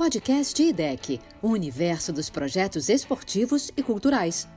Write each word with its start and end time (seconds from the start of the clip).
podcast 0.00 0.62
IDEC, 0.62 1.20
o 1.42 1.48
universo 1.48 2.10
dos 2.10 2.30
projetos 2.30 2.88
esportivos 2.88 3.70
e 3.76 3.82
culturais. 3.82 4.48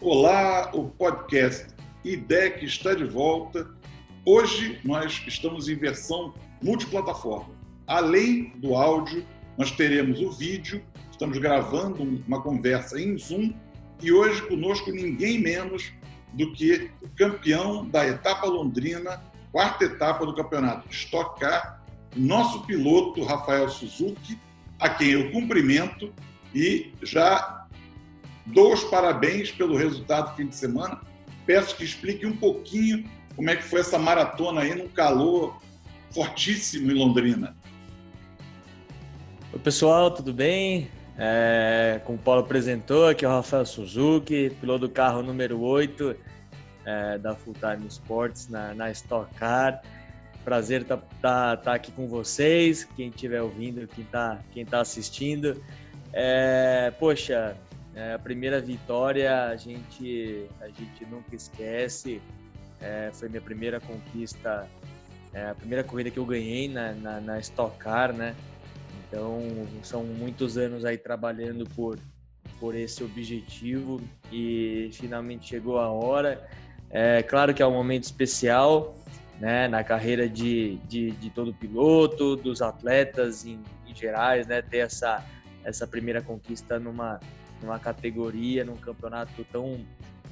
Olá, 0.00 0.72
o 0.74 0.88
podcast 0.88 1.68
IDEC 2.04 2.64
está 2.64 2.92
de 2.92 3.04
volta. 3.04 3.70
Hoje 4.24 4.80
nós 4.84 5.22
estamos 5.28 5.68
em 5.68 5.76
versão 5.76 6.34
multiplataforma. 6.60 7.54
Além 7.86 8.50
do 8.56 8.74
áudio, 8.74 9.24
nós 9.56 9.70
teremos 9.70 10.20
o 10.20 10.32
vídeo. 10.32 10.82
Estamos 11.08 11.38
gravando 11.38 12.02
uma 12.02 12.42
conversa 12.42 13.00
em 13.00 13.16
Zoom 13.16 13.54
e 14.02 14.10
hoje 14.10 14.42
conosco 14.42 14.90
ninguém 14.90 15.38
menos 15.40 15.92
do 16.32 16.52
que 16.52 16.90
o 17.00 17.08
campeão 17.10 17.88
da 17.88 18.04
etapa 18.04 18.44
londrina, 18.48 19.22
quarta 19.52 19.84
etapa 19.84 20.26
do 20.26 20.34
campeonato 20.34 20.88
Stock 20.90 21.38
Car, 21.38 21.85
nosso 22.16 22.62
piloto 22.62 23.22
Rafael 23.22 23.68
Suzuki, 23.68 24.38
a 24.78 24.88
quem 24.88 25.10
eu 25.10 25.30
cumprimento 25.30 26.12
e 26.54 26.92
já 27.02 27.66
dou 28.46 28.72
os 28.72 28.84
parabéns 28.84 29.50
pelo 29.50 29.76
resultado 29.76 30.30
do 30.30 30.36
fim 30.36 30.46
de 30.46 30.56
semana. 30.56 31.00
Peço 31.44 31.76
que 31.76 31.84
explique 31.84 32.26
um 32.26 32.36
pouquinho 32.36 33.08
como 33.34 33.50
é 33.50 33.56
que 33.56 33.62
foi 33.62 33.80
essa 33.80 33.98
maratona 33.98 34.62
aí 34.62 34.74
num 34.74 34.88
calor 34.88 35.60
fortíssimo 36.10 36.90
em 36.90 36.94
Londrina. 36.94 37.54
Oi, 39.52 39.58
pessoal, 39.58 40.10
tudo 40.10 40.32
bem? 40.32 40.88
É, 41.18 42.00
como 42.04 42.18
o 42.18 42.20
Paulo 42.20 42.42
apresentou, 42.42 43.08
aqui 43.08 43.24
é 43.24 43.28
o 43.28 43.30
Rafael 43.30 43.64
Suzuki, 43.64 44.50
piloto 44.60 44.86
do 44.86 44.90
carro 44.90 45.22
número 45.22 45.60
8 45.60 46.16
é, 46.84 47.18
da 47.18 47.34
Full 47.34 47.54
Time 47.54 47.86
Sports 47.88 48.48
na, 48.48 48.74
na 48.74 48.90
Stock 48.90 49.32
Car. 49.34 49.82
Prazer 50.46 50.82
estar 50.82 50.98
tá, 50.98 51.06
tá, 51.20 51.56
tá 51.56 51.74
aqui 51.74 51.90
com 51.90 52.06
vocês, 52.06 52.84
quem 52.84 53.08
estiver 53.08 53.42
ouvindo, 53.42 53.84
quem 53.88 54.04
está 54.04 54.38
quem 54.52 54.64
tá 54.64 54.80
assistindo. 54.80 55.60
É, 56.12 56.92
poxa, 57.00 57.56
é, 57.96 58.12
a 58.12 58.18
primeira 58.20 58.60
vitória 58.60 59.46
a 59.46 59.56
gente, 59.56 60.46
a 60.60 60.68
gente 60.68 61.04
nunca 61.10 61.34
esquece. 61.34 62.22
É, 62.80 63.10
foi 63.12 63.28
minha 63.28 63.40
primeira 63.40 63.80
conquista, 63.80 64.68
é, 65.34 65.50
a 65.50 65.54
primeira 65.56 65.82
corrida 65.82 66.12
que 66.12 66.18
eu 66.18 66.24
ganhei 66.24 66.68
na, 66.68 66.92
na, 66.92 67.20
na 67.20 67.40
Stock 67.40 67.76
Car, 67.78 68.12
né? 68.12 68.32
Então, 69.08 69.42
são 69.82 70.04
muitos 70.04 70.56
anos 70.56 70.84
aí 70.84 70.96
trabalhando 70.96 71.66
por, 71.74 71.98
por 72.60 72.76
esse 72.76 73.02
objetivo 73.02 74.00
e 74.30 74.90
finalmente 74.92 75.48
chegou 75.48 75.80
a 75.80 75.90
hora. 75.90 76.48
É 76.88 77.20
claro 77.24 77.52
que 77.52 77.60
é 77.60 77.66
um 77.66 77.72
momento 77.72 78.04
especial 78.04 78.94
né, 79.40 79.68
na 79.68 79.84
carreira 79.84 80.28
de, 80.28 80.76
de, 80.88 81.10
de 81.12 81.30
todo 81.30 81.52
piloto, 81.52 82.36
dos 82.36 82.62
atletas 82.62 83.44
em, 83.44 83.60
em 83.86 83.94
gerais, 83.94 84.46
né, 84.46 84.62
ter 84.62 84.78
essa, 84.78 85.24
essa 85.64 85.86
primeira 85.86 86.22
conquista 86.22 86.78
numa, 86.78 87.20
numa 87.62 87.78
categoria, 87.78 88.64
num 88.64 88.76
campeonato 88.76 89.44
tão, 89.52 89.80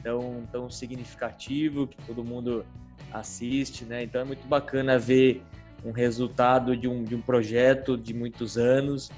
tão, 0.02 0.44
tão 0.50 0.70
significativo 0.70 1.86
que 1.86 1.96
todo 2.06 2.24
mundo 2.24 2.64
assiste. 3.12 3.84
Né? 3.84 4.04
Então 4.04 4.20
é 4.20 4.24
muito 4.24 4.46
bacana 4.46 4.98
ver 4.98 5.42
um 5.84 5.92
resultado 5.92 6.76
de 6.76 6.88
um, 6.88 7.04
de 7.04 7.14
um 7.14 7.20
projeto 7.20 7.96
de 7.96 8.14
muitos 8.14 8.56
anos, 8.56 9.10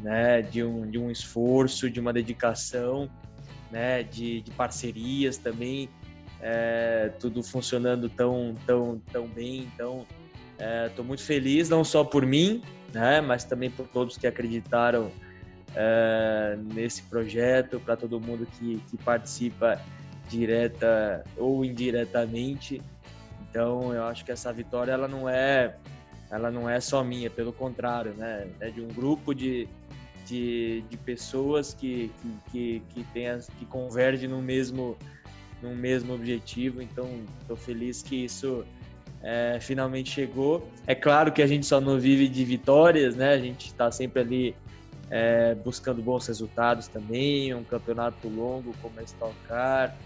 né, 0.00 0.40
de 0.40 0.62
um, 0.62 0.88
de 0.90 0.98
um 0.98 1.10
esforço, 1.10 1.90
de 1.90 2.00
uma 2.00 2.12
dedicação, 2.12 3.10
né, 3.70 4.02
de, 4.02 4.40
de 4.40 4.50
parcerias 4.52 5.36
também, 5.36 5.90
é, 6.48 7.10
tudo 7.18 7.42
funcionando 7.42 8.08
tão, 8.08 8.54
tão, 8.64 9.02
tão 9.12 9.26
bem. 9.26 9.68
Então, 9.74 10.06
estou 10.86 11.04
é, 11.04 11.08
muito 11.08 11.24
feliz, 11.24 11.68
não 11.68 11.82
só 11.82 12.04
por 12.04 12.24
mim, 12.24 12.62
né, 12.94 13.20
mas 13.20 13.42
também 13.42 13.68
por 13.68 13.88
todos 13.88 14.16
que 14.16 14.28
acreditaram 14.28 15.10
é, 15.74 16.56
nesse 16.72 17.02
projeto, 17.02 17.80
para 17.80 17.96
todo 17.96 18.20
mundo 18.20 18.46
que, 18.58 18.80
que 18.88 18.96
participa 18.98 19.80
direta 20.28 21.24
ou 21.36 21.64
indiretamente. 21.64 22.80
Então, 23.50 23.92
eu 23.92 24.04
acho 24.04 24.24
que 24.24 24.30
essa 24.30 24.52
vitória 24.52 24.92
ela 24.92 25.08
não 25.08 25.28
é 25.28 25.74
ela 26.30 26.50
não 26.50 26.68
é 26.68 26.80
só 26.80 27.04
minha, 27.04 27.30
pelo 27.30 27.52
contrário, 27.52 28.12
né? 28.14 28.48
É 28.58 28.68
de 28.68 28.80
um 28.80 28.88
grupo 28.88 29.32
de, 29.32 29.68
de, 30.24 30.82
de 30.90 30.96
pessoas 30.96 31.72
que, 31.72 32.10
que, 32.20 32.40
que, 32.50 32.82
que, 32.90 33.04
tem 33.12 33.28
as, 33.28 33.48
que 33.48 33.64
convergem 33.64 34.28
no 34.28 34.42
mesmo, 34.42 34.96
no 35.62 35.74
mesmo 35.74 36.14
objetivo. 36.14 36.82
Então, 36.82 37.08
estou 37.40 37.56
feliz 37.56 38.02
que 38.02 38.24
isso 38.24 38.64
é, 39.22 39.58
finalmente 39.60 40.10
chegou. 40.10 40.68
É 40.86 40.94
claro 40.94 41.32
que 41.32 41.42
a 41.42 41.46
gente 41.46 41.66
só 41.66 41.80
não 41.80 41.98
vive 41.98 42.28
de 42.28 42.44
vitórias, 42.44 43.16
né? 43.16 43.32
A 43.32 43.38
gente 43.38 43.66
está 43.66 43.90
sempre 43.90 44.20
ali 44.20 44.56
é, 45.10 45.54
buscando 45.54 46.02
bons 46.02 46.26
resultados 46.26 46.88
também, 46.88 47.54
um 47.54 47.64
campeonato 47.64 48.28
longo 48.28 48.72
como 48.82 48.98
a 48.98 49.02
Stock 49.02 49.34
Car, 49.48 49.96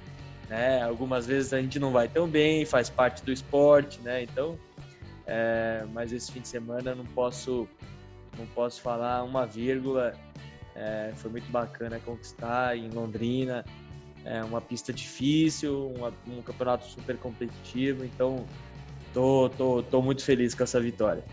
né? 0.49 0.83
Algumas 0.83 1.27
vezes 1.27 1.53
a 1.53 1.60
gente 1.60 1.78
não 1.78 1.91
vai 1.91 2.09
tão 2.09 2.28
bem, 2.28 2.65
faz 2.65 2.89
parte 2.91 3.25
do 3.25 3.33
esporte, 3.33 4.00
né? 4.00 4.22
Então 4.22 4.59
é, 5.27 5.84
mas 5.93 6.12
esse 6.12 6.33
fim 6.33 6.41
de 6.41 6.49
semana 6.49 6.93
não 6.93 7.06
posso 7.06 7.69
não 8.37 8.47
posso 8.47 8.81
falar 8.81 9.22
uma 9.22 9.47
vírgula. 9.47 10.12
É, 10.75 11.12
foi 11.16 11.31
muito 11.31 11.50
bacana 11.50 12.00
conquistar 12.05 12.77
em 12.77 12.89
Londrina, 12.91 13.65
é 14.25 14.43
uma 14.45 14.61
pista 14.61 14.93
difícil, 14.93 15.93
uma, 15.97 16.13
um 16.27 16.43
campeonato 16.43 16.87
super 16.87 17.17
competitivo, 17.17 18.05
então 18.05 18.45
tô, 19.13 19.49
tô, 19.51 19.83
tô 19.83 20.03
muito 20.03 20.25
feliz 20.25 20.55
com 20.55 20.63
essa 20.63 20.81
vitória. 20.81 21.25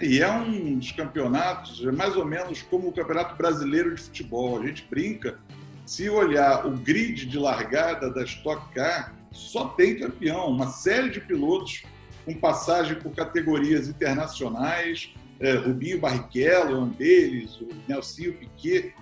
E 0.00 0.20
é 0.20 0.30
um 0.30 0.76
dos 0.78 0.92
campeonatos, 0.92 1.84
é 1.86 1.92
mais 1.92 2.16
ou 2.16 2.24
menos 2.24 2.62
como 2.62 2.88
o 2.88 2.92
Campeonato 2.92 3.36
Brasileiro 3.36 3.94
de 3.94 4.02
Futebol. 4.02 4.60
A 4.60 4.66
gente 4.66 4.86
brinca, 4.90 5.38
se 5.86 6.10
olhar 6.10 6.66
o 6.66 6.72
grid 6.72 7.26
de 7.26 7.38
largada 7.38 8.10
da 8.10 8.24
Stock 8.24 8.72
Car, 8.74 9.14
só 9.30 9.68
tem 9.68 9.98
campeão, 9.98 10.48
uma 10.48 10.68
série 10.68 11.10
de 11.10 11.20
pilotos 11.20 11.84
com 12.24 12.34
passagem 12.34 12.96
por 12.96 13.12
categorias 13.14 13.88
internacionais, 13.88 15.14
é, 15.40 15.54
Rubinho 15.54 16.00
Barrichello, 16.00 16.82
um 16.82 16.88
deles, 16.88 17.60
o 17.60 17.68
Nelsinho 17.88 18.34
Piquet. 18.34 18.94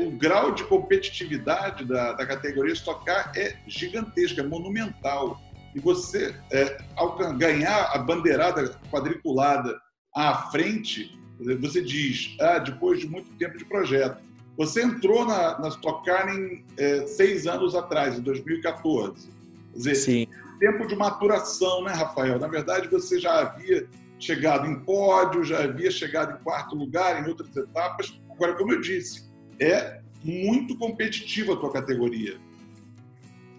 O 0.00 0.10
grau 0.10 0.52
de 0.52 0.64
competitividade 0.64 1.84
da, 1.84 2.12
da 2.12 2.26
categoria 2.26 2.72
Stock 2.74 3.04
Car 3.04 3.32
é 3.36 3.56
gigantesco, 3.66 4.40
é 4.40 4.42
monumental. 4.42 5.40
E 5.74 5.80
você, 5.80 6.34
é, 6.50 6.78
ao 6.96 7.16
ganhar 7.36 7.90
a 7.94 7.98
bandeirada 7.98 8.76
quadriculada 8.90 9.80
à 10.14 10.50
frente, 10.50 11.18
você 11.60 11.80
diz, 11.80 12.36
ah, 12.40 12.58
depois 12.58 13.00
de 13.00 13.08
muito 13.08 13.30
tempo 13.36 13.56
de 13.56 13.64
projeto, 13.64 14.20
você 14.58 14.82
entrou 14.82 15.24
na, 15.24 15.58
na 15.58 15.68
Stock 15.68 16.04
Car 16.04 16.28
em 16.28 16.64
é, 16.76 17.06
seis 17.06 17.46
anos 17.46 17.74
atrás, 17.74 18.18
em 18.18 18.20
2014. 18.20 19.28
Quer 19.72 19.78
dizer, 19.78 19.94
Sim 19.94 20.26
tempo 20.60 20.86
de 20.86 20.94
maturação, 20.94 21.82
né, 21.82 21.92
Rafael? 21.92 22.38
Na 22.38 22.46
verdade, 22.46 22.86
você 22.86 23.18
já 23.18 23.40
havia 23.40 23.88
chegado 24.18 24.66
em 24.66 24.78
pódio, 24.80 25.42
já 25.42 25.64
havia 25.64 25.90
chegado 25.90 26.38
em 26.38 26.44
quarto 26.44 26.76
lugar 26.76 27.24
em 27.24 27.28
outras 27.28 27.56
etapas. 27.56 28.20
Agora, 28.30 28.54
como 28.54 28.74
eu 28.74 28.80
disse, 28.80 29.29
é 29.60 30.00
muito 30.24 30.76
competitiva 30.76 31.54
a 31.54 31.56
tua 31.56 31.72
categoria. 31.72 32.36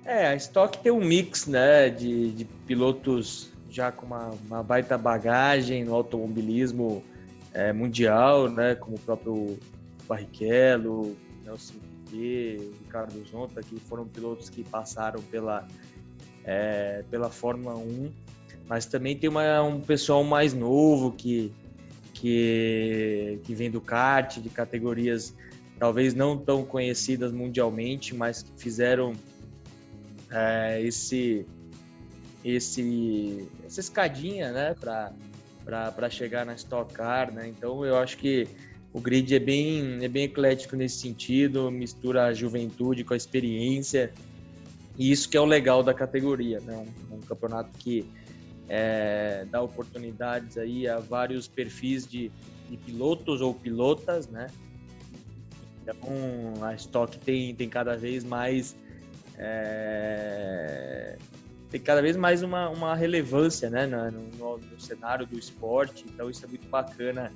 É, 0.03 0.27
a 0.27 0.35
Stock 0.35 0.79
tem 0.79 0.91
um 0.91 1.03
mix, 1.03 1.45
né, 1.45 1.89
de, 1.89 2.31
de 2.31 2.45
pilotos 2.65 3.51
já 3.69 3.91
com 3.91 4.05
uma, 4.05 4.31
uma, 4.45 4.63
baita 4.63 4.97
bagagem 4.97 5.85
no 5.85 5.93
automobilismo 5.93 7.03
é, 7.53 7.71
mundial, 7.71 8.49
né, 8.49 8.75
como 8.75 8.97
o 8.97 8.99
próprio 8.99 9.59
Barrichello, 10.07 11.15
Nelson 11.45 11.75
Piquet, 12.09 12.71
Ricardo 12.83 13.23
Zonta, 13.25 13.61
que 13.61 13.79
foram 13.79 14.05
pilotos 14.05 14.49
que 14.49 14.63
passaram 14.63 15.21
pela 15.21 15.67
é, 16.43 17.03
pela 17.09 17.29
Fórmula 17.29 17.75
1, 17.75 18.11
mas 18.67 18.85
também 18.85 19.15
tem 19.15 19.29
uma, 19.29 19.61
um 19.61 19.79
pessoal 19.79 20.23
mais 20.23 20.53
novo 20.53 21.11
que, 21.11 21.51
que, 22.13 23.39
que 23.43 23.53
vem 23.53 23.69
do 23.69 23.79
kart, 23.79 24.39
de 24.39 24.49
categorias 24.49 25.35
talvez 25.81 26.13
não 26.13 26.37
tão 26.37 26.63
conhecidas 26.63 27.31
mundialmente, 27.31 28.13
mas 28.13 28.43
que 28.43 28.51
fizeram 28.55 29.13
é, 30.29 30.79
esse, 30.83 31.43
esse, 32.45 33.47
essa 33.65 33.79
escadinha 33.79 34.51
né, 34.51 34.75
para 34.75 36.09
chegar 36.11 36.45
na 36.45 36.53
Stock 36.53 36.93
Car. 36.93 37.33
Né? 37.33 37.47
Então 37.47 37.83
eu 37.83 37.97
acho 37.97 38.15
que 38.19 38.47
o 38.93 39.01
grid 39.01 39.33
é 39.33 39.39
bem, 39.39 40.05
é 40.05 40.07
bem 40.07 40.25
eclético 40.25 40.75
nesse 40.75 40.99
sentido, 40.99 41.71
mistura 41.71 42.25
a 42.25 42.33
juventude 42.33 43.03
com 43.03 43.15
a 43.15 43.17
experiência. 43.17 44.13
E 44.99 45.11
isso 45.11 45.27
que 45.27 45.35
é 45.35 45.41
o 45.41 45.45
legal 45.45 45.81
da 45.81 45.95
categoria, 45.95 46.59
né? 46.59 46.77
Um, 46.77 47.15
um 47.15 47.19
campeonato 47.21 47.75
que 47.79 48.05
é, 48.69 49.47
dá 49.49 49.63
oportunidades 49.63 50.59
aí 50.59 50.87
a 50.87 50.99
vários 50.99 51.47
perfis 51.47 52.05
de, 52.05 52.31
de, 52.69 52.77
pilotos 52.77 53.41
ou 53.41 53.51
pilotas, 53.51 54.27
né? 54.27 54.45
Então 55.81 56.63
a 56.63 56.73
Stock 56.75 57.17
tem, 57.19 57.53
tem 57.55 57.69
cada 57.69 57.97
vez 57.97 58.23
mais 58.23 58.75
é, 59.37 61.17
ter 61.69 61.79
cada 61.79 62.01
vez 62.01 62.15
mais 62.15 62.43
uma, 62.43 62.69
uma 62.69 62.95
relevância 62.95 63.69
né, 63.69 63.87
no, 63.87 64.11
no, 64.11 64.57
no 64.57 64.79
cenário 64.79 65.25
do 65.25 65.39
esporte. 65.39 66.05
Então 66.07 66.29
isso 66.29 66.45
é 66.45 66.47
muito 66.47 66.67
bacana 66.67 67.31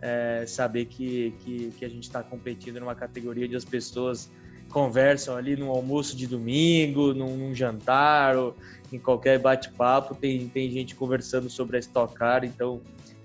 é, 0.00 0.44
saber 0.46 0.86
que, 0.86 1.34
que, 1.40 1.70
que, 1.72 1.84
a 1.84 1.88
gente 1.88 2.04
está 2.04 2.22
competindo 2.22 2.80
numa 2.80 2.94
categoria 2.94 3.44
onde 3.46 3.56
as 3.56 3.64
pessoas 3.64 4.30
conversam 4.70 5.36
ali 5.36 5.56
no 5.56 5.70
almoço 5.70 6.16
de 6.16 6.26
domingo, 6.26 7.12
num, 7.12 7.36
num 7.36 7.54
jantar, 7.54 8.36
ou 8.36 8.56
em 8.90 8.98
qualquer 8.98 9.38
bate-papo, 9.38 10.14
tem, 10.14 10.48
tem 10.48 10.70
gente 10.70 10.94
conversando 10.94 11.50
sobre 11.50 11.76
a 11.76 11.80
Stock 11.80 12.14
Car, 12.14 12.44
então 12.44 12.80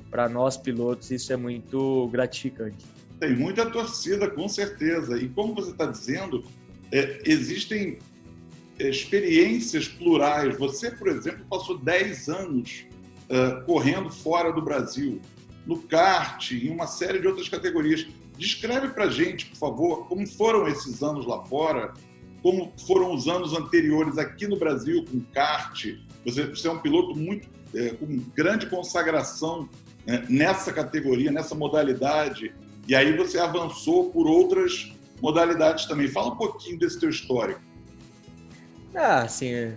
para 0.09 0.27
nós 0.27 0.57
pilotos 0.57 1.09
isso 1.11 1.31
é 1.31 1.37
muito 1.37 2.07
gratificante. 2.11 2.96
Tem 3.19 3.35
muita 3.35 3.65
torcida, 3.65 4.29
com 4.29 4.47
certeza. 4.47 5.17
E 5.17 5.27
como 5.29 5.55
você 5.55 5.71
está 5.71 5.85
dizendo, 5.85 6.43
é, 6.91 7.21
existem 7.25 7.97
experiências 8.79 9.87
plurais. 9.87 10.57
Você, 10.57 10.91
por 10.91 11.07
exemplo, 11.07 11.45
passou 11.49 11.77
10 11.77 12.29
anos 12.29 12.85
uh, 13.29 13.63
correndo 13.65 14.09
fora 14.09 14.51
do 14.51 14.61
Brasil, 14.61 15.19
no 15.65 15.81
kart, 15.81 16.51
em 16.51 16.69
uma 16.69 16.87
série 16.87 17.19
de 17.19 17.27
outras 17.27 17.49
categorias. 17.49 18.05
Descreve 18.37 18.89
para 18.89 19.09
gente, 19.09 19.47
por 19.47 19.57
favor, 19.57 20.07
como 20.07 20.25
foram 20.27 20.67
esses 20.67 21.01
anos 21.01 21.25
lá 21.25 21.43
fora, 21.45 21.93
como 22.43 22.71
foram 22.85 23.13
os 23.13 23.27
anos 23.27 23.53
anteriores 23.53 24.17
aqui 24.17 24.47
no 24.47 24.57
Brasil 24.57 25.03
com 25.09 25.19
kart. 25.33 25.85
Você, 26.23 26.45
você 26.45 26.67
é 26.67 26.71
um 26.71 26.79
piloto 26.79 27.17
muito 27.17 27.49
é, 27.73 27.89
com 27.89 28.05
grande 28.35 28.67
consagração 28.67 29.67
né, 30.05 30.23
nessa 30.29 30.71
categoria, 30.71 31.31
nessa 31.31 31.55
modalidade. 31.55 32.53
E 32.87 32.95
aí 32.95 33.15
você 33.15 33.37
avançou 33.37 34.09
por 34.11 34.27
outras 34.27 34.91
modalidades 35.21 35.85
também. 35.85 36.07
Fala 36.07 36.33
um 36.33 36.37
pouquinho 36.37 36.79
desse 36.79 36.99
teu 36.99 37.09
histórico. 37.09 37.61
Ah, 38.95 39.27
sim. 39.27 39.73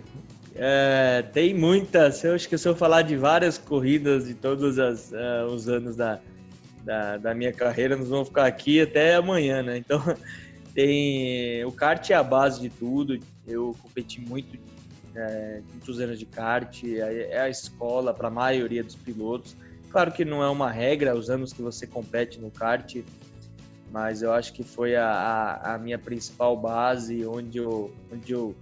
É, 0.55 1.23
tem 1.33 1.53
muitas. 1.53 2.23
Eu 2.23 2.35
acho 2.35 2.47
que 2.47 2.57
se 2.57 2.67
eu 2.67 2.75
falar 2.75 3.01
de 3.01 3.15
várias 3.15 3.57
corridas 3.57 4.25
de 4.25 4.33
todos 4.33 4.79
as, 4.79 5.11
uh, 5.11 5.45
os 5.47 5.67
anos 5.67 5.95
da, 5.95 6.19
da, 6.83 7.17
da, 7.17 7.33
minha 7.33 7.53
carreira, 7.53 7.95
nós 7.95 8.09
vamos 8.09 8.29
ficar 8.29 8.45
aqui 8.45 8.81
até 8.81 9.15
amanhã, 9.15 9.61
né? 9.61 9.77
Então, 9.77 10.01
tem 10.73 11.63
o 11.65 11.71
kart 11.71 12.09
é 12.09 12.15
a 12.15 12.23
base 12.23 12.61
de 12.61 12.69
tudo. 12.69 13.19
Eu 13.47 13.75
competi 13.81 14.21
muito, 14.21 14.57
é, 15.15 15.61
muitos 15.71 15.99
anos 15.99 16.17
de 16.17 16.25
kart. 16.25 16.83
É, 16.83 17.29
é 17.31 17.41
a 17.41 17.49
escola 17.49 18.13
para 18.13 18.27
a 18.29 18.31
maioria 18.31 18.83
dos 18.83 18.95
pilotos. 18.95 19.55
Claro 19.91 20.11
que 20.11 20.23
não 20.23 20.41
é 20.41 20.49
uma 20.49 20.71
regra 20.71 21.15
os 21.15 21.29
anos 21.29 21.51
que 21.51 21.61
você 21.61 21.85
compete 21.85 22.39
no 22.39 22.49
kart, 22.49 22.95
mas 23.91 24.21
eu 24.21 24.31
acho 24.31 24.53
que 24.53 24.63
foi 24.63 24.95
a, 24.95 25.05
a, 25.05 25.75
a 25.75 25.77
minha 25.77 25.99
principal 25.99 26.55
base, 26.55 27.25
onde 27.25 27.57
eu, 27.57 27.93
onde 28.11 28.31
eu 28.31 28.55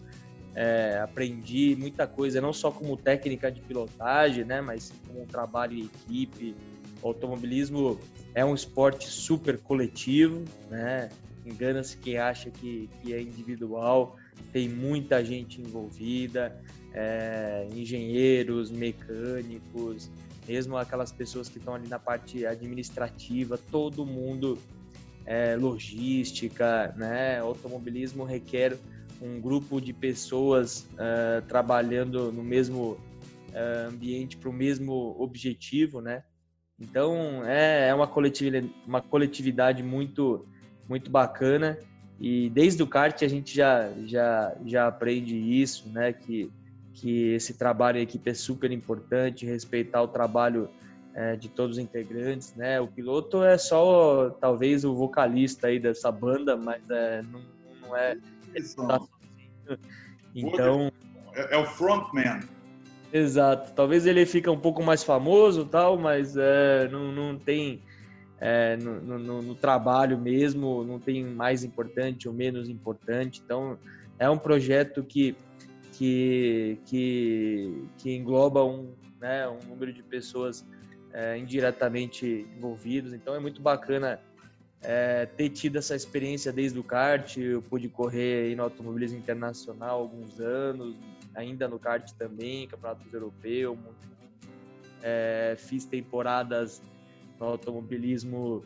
é, 0.55 0.99
aprendi 1.03 1.75
muita 1.77 2.07
coisa, 2.07 2.41
não 2.41 2.51
só 2.51 2.71
como 2.71 2.97
técnica 2.97 3.51
de 3.51 3.61
pilotagem, 3.61 4.43
né, 4.43 4.59
mas 4.59 4.91
como 5.07 5.25
trabalho 5.27 5.77
em 5.77 5.85
equipe. 5.85 6.55
O 7.01 7.07
automobilismo 7.09 7.99
é 8.33 8.43
um 8.43 8.55
esporte 8.55 9.07
super 9.07 9.57
coletivo, 9.57 10.43
né? 10.69 11.09
Engana-se 11.45 11.95
quem 11.97 12.17
acha 12.17 12.49
que, 12.49 12.89
que 13.01 13.13
é 13.13 13.21
individual. 13.21 14.17
Tem 14.51 14.67
muita 14.67 15.23
gente 15.23 15.61
envolvida, 15.61 16.59
é, 16.93 17.67
engenheiros, 17.73 18.71
mecânicos, 18.71 20.09
mesmo 20.47 20.77
aquelas 20.77 21.11
pessoas 21.11 21.47
que 21.47 21.57
estão 21.57 21.75
ali 21.75 21.87
na 21.87 21.99
parte 21.99 22.45
administrativa, 22.45 23.57
todo 23.57 24.05
mundo, 24.05 24.57
é, 25.25 25.55
logística, 25.55 26.93
né? 26.97 27.39
Automobilismo 27.39 28.23
requer 28.23 28.77
um 29.21 29.39
grupo 29.39 29.79
de 29.81 29.93
pessoas 29.93 30.87
uh, 30.93 31.45
trabalhando 31.47 32.31
no 32.31 32.43
mesmo 32.43 32.93
uh, 32.93 33.89
ambiente 33.89 34.37
para 34.37 34.49
o 34.49 34.53
mesmo 34.53 35.15
objetivo, 35.19 36.01
né? 36.01 36.23
Então 36.79 37.45
é, 37.45 37.89
é 37.89 37.93
uma 37.93 38.07
coletividade, 38.07 38.73
uma 38.87 39.01
coletividade 39.01 39.83
muito 39.83 40.47
muito 40.87 41.11
bacana 41.11 41.77
e 42.19 42.49
desde 42.49 42.81
o 42.81 42.87
kart 42.87 43.21
a 43.21 43.27
gente 43.27 43.55
já 43.55 43.91
já 44.05 44.55
já 44.65 44.87
aprende 44.87 45.35
isso, 45.35 45.89
né? 45.89 46.13
Que 46.13 46.49
que 46.99 47.33
esse 47.33 47.57
trabalho 47.57 47.97
em 47.97 48.01
equipe 48.01 48.29
é 48.29 48.33
super 48.33 48.71
importante, 48.71 49.45
respeitar 49.45 50.01
o 50.01 50.07
trabalho 50.07 50.69
é, 51.13 51.35
de 51.35 51.49
todos 51.49 51.77
os 51.77 51.83
integrantes, 51.83 52.53
né? 52.55 52.79
O 52.79 52.87
piloto 52.87 53.43
é 53.43 53.57
só 53.57 54.29
talvez 54.41 54.83
o 54.83 54.93
vocalista 54.93 55.67
aí 55.67 55.79
dessa 55.79 56.11
banda, 56.11 56.55
mas 56.55 56.81
é, 56.89 57.21
não, 57.21 57.41
não 57.81 57.97
é 57.97 58.17
Tá 58.75 58.99
então. 60.35 60.91
É, 61.33 61.55
é, 61.55 61.57
o 61.57 61.65
frontman. 61.65 62.39
Exato. 63.11 63.73
Talvez 63.73 64.05
ele 64.05 64.25
fica 64.25 64.51
um 64.51 64.59
pouco 64.59 64.83
mais 64.83 65.03
famoso 65.03 65.65
tal, 65.65 65.97
mas 65.97 66.35
é, 66.37 66.87
não, 66.89 67.11
não 67.11 67.37
tem. 67.37 67.81
É, 68.41 68.77
no, 68.77 69.01
no, 69.01 69.41
no, 69.41 69.55
trabalho 69.55 70.17
mesmo, 70.17 70.81
não 70.85 70.97
tem 70.97 71.25
mais 71.25 71.65
importante 71.65 72.27
ou 72.27 72.33
menos 72.33 72.69
importante. 72.69 73.41
Então, 73.43 73.77
é 74.17 74.29
um 74.29 74.37
projeto 74.37 75.03
que, 75.03 75.35
que, 75.99 76.79
que, 76.85 77.83
que 77.97 78.15
engloba 78.15 78.63
um, 78.63 78.93
né, 79.19 79.45
um 79.49 79.59
número 79.67 79.91
de 79.91 80.01
pessoas 80.01 80.65
é, 81.11 81.37
indiretamente 81.37 82.47
envolvidos. 82.55 83.11
Então, 83.11 83.35
é 83.35 83.39
muito 83.39 83.61
bacana 83.61 84.17
é, 84.81 85.25
ter 85.25 85.49
tido 85.49 85.77
essa 85.77 85.93
experiência 85.93 86.53
desde 86.53 86.79
o 86.79 86.83
kart, 86.85 87.35
eu 87.35 87.61
pude 87.61 87.89
correr 87.89 88.55
no 88.55 88.63
automobilismo 88.63 89.17
internacional 89.17 89.99
alguns 89.99 90.39
anos, 90.39 90.95
ainda 91.35 91.67
no 91.67 91.77
kart 91.77 92.09
também, 92.13 92.65
campeonatos 92.65 93.13
europeu, 93.13 93.77
é, 95.03 95.57
fiz 95.57 95.83
temporadas 95.83 96.81
no 97.37 97.45
automobilismo 97.45 98.63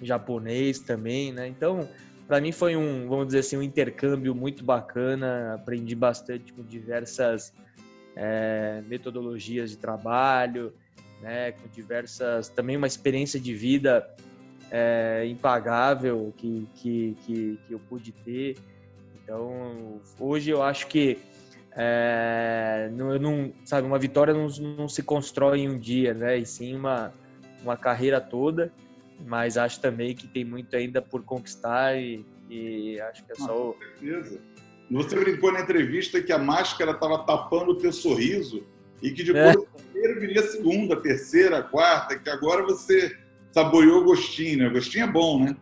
japonês 0.00 0.78
também, 0.78 1.32
né? 1.32 1.48
Então, 1.48 1.88
para 2.26 2.40
mim 2.40 2.52
foi 2.52 2.76
um, 2.76 3.08
vamos 3.08 3.26
dizer 3.26 3.40
assim, 3.40 3.56
um 3.56 3.62
intercâmbio 3.62 4.34
muito 4.34 4.64
bacana, 4.64 5.54
aprendi 5.54 5.94
bastante 5.94 6.52
com 6.52 6.62
diversas 6.62 7.52
é, 8.16 8.82
metodologias 8.86 9.70
de 9.70 9.76
trabalho, 9.76 10.72
né? 11.20 11.52
Com 11.52 11.68
diversas, 11.68 12.48
também 12.48 12.76
uma 12.76 12.86
experiência 12.86 13.38
de 13.38 13.54
vida 13.54 14.08
é, 14.70 15.26
impagável 15.26 16.32
que, 16.36 16.68
que, 16.74 17.16
que, 17.24 17.58
que, 17.66 17.72
eu 17.72 17.78
pude 17.78 18.12
ter. 18.12 18.56
Então, 19.22 20.00
hoje 20.18 20.50
eu 20.50 20.62
acho 20.62 20.86
que 20.86 21.18
é, 21.76 22.90
não, 22.92 23.18
não, 23.18 23.52
sabe, 23.64 23.86
uma 23.86 23.98
vitória 23.98 24.32
não, 24.32 24.46
não 24.76 24.88
se 24.88 25.02
constrói 25.02 25.60
em 25.60 25.68
um 25.68 25.78
dia, 25.78 26.14
né? 26.14 26.38
E 26.38 26.46
sim 26.46 26.74
uma, 26.74 27.12
uma 27.62 27.76
carreira 27.76 28.20
toda. 28.20 28.72
Mas 29.26 29.56
acho 29.56 29.80
também 29.80 30.14
que 30.14 30.26
tem 30.26 30.44
muito 30.44 30.74
ainda 30.76 31.00
por 31.00 31.22
conquistar 31.22 31.96
e, 31.96 32.24
e 32.48 33.00
acho 33.00 33.24
que 33.24 33.32
é 33.32 33.34
só. 33.34 33.44
Ah, 33.44 33.72
com 33.72 33.78
certeza. 33.78 34.40
Você 34.90 35.16
brincou 35.16 35.52
na 35.52 35.60
entrevista 35.60 36.20
que 36.20 36.32
a 36.32 36.38
máscara 36.38 36.92
estava 36.92 37.18
tapando 37.24 37.72
o 37.72 37.74
teu 37.76 37.92
sorriso 37.92 38.64
e 39.02 39.10
que 39.10 39.22
depois 39.22 39.56
é. 39.56 39.80
primeiro 39.90 40.20
viria 40.20 40.40
a 40.40 40.46
segunda, 40.46 40.94
a 40.94 41.00
terceira, 41.00 41.58
a 41.58 41.62
quarta, 41.62 42.18
que 42.18 42.28
agora 42.28 42.62
você 42.62 43.16
saboreou 43.52 44.02
o 44.02 44.04
gostinho, 44.04 44.58
né? 44.58 44.68
O 44.68 44.72
gostinho 44.72 45.04
é 45.04 45.10
bom, 45.10 45.44
né? 45.44 45.56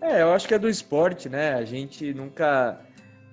É, 0.00 0.22
eu 0.22 0.32
acho 0.32 0.46
que 0.46 0.54
é 0.54 0.58
do 0.58 0.68
esporte, 0.68 1.28
né? 1.28 1.54
A 1.54 1.64
gente 1.64 2.12
nunca 2.12 2.78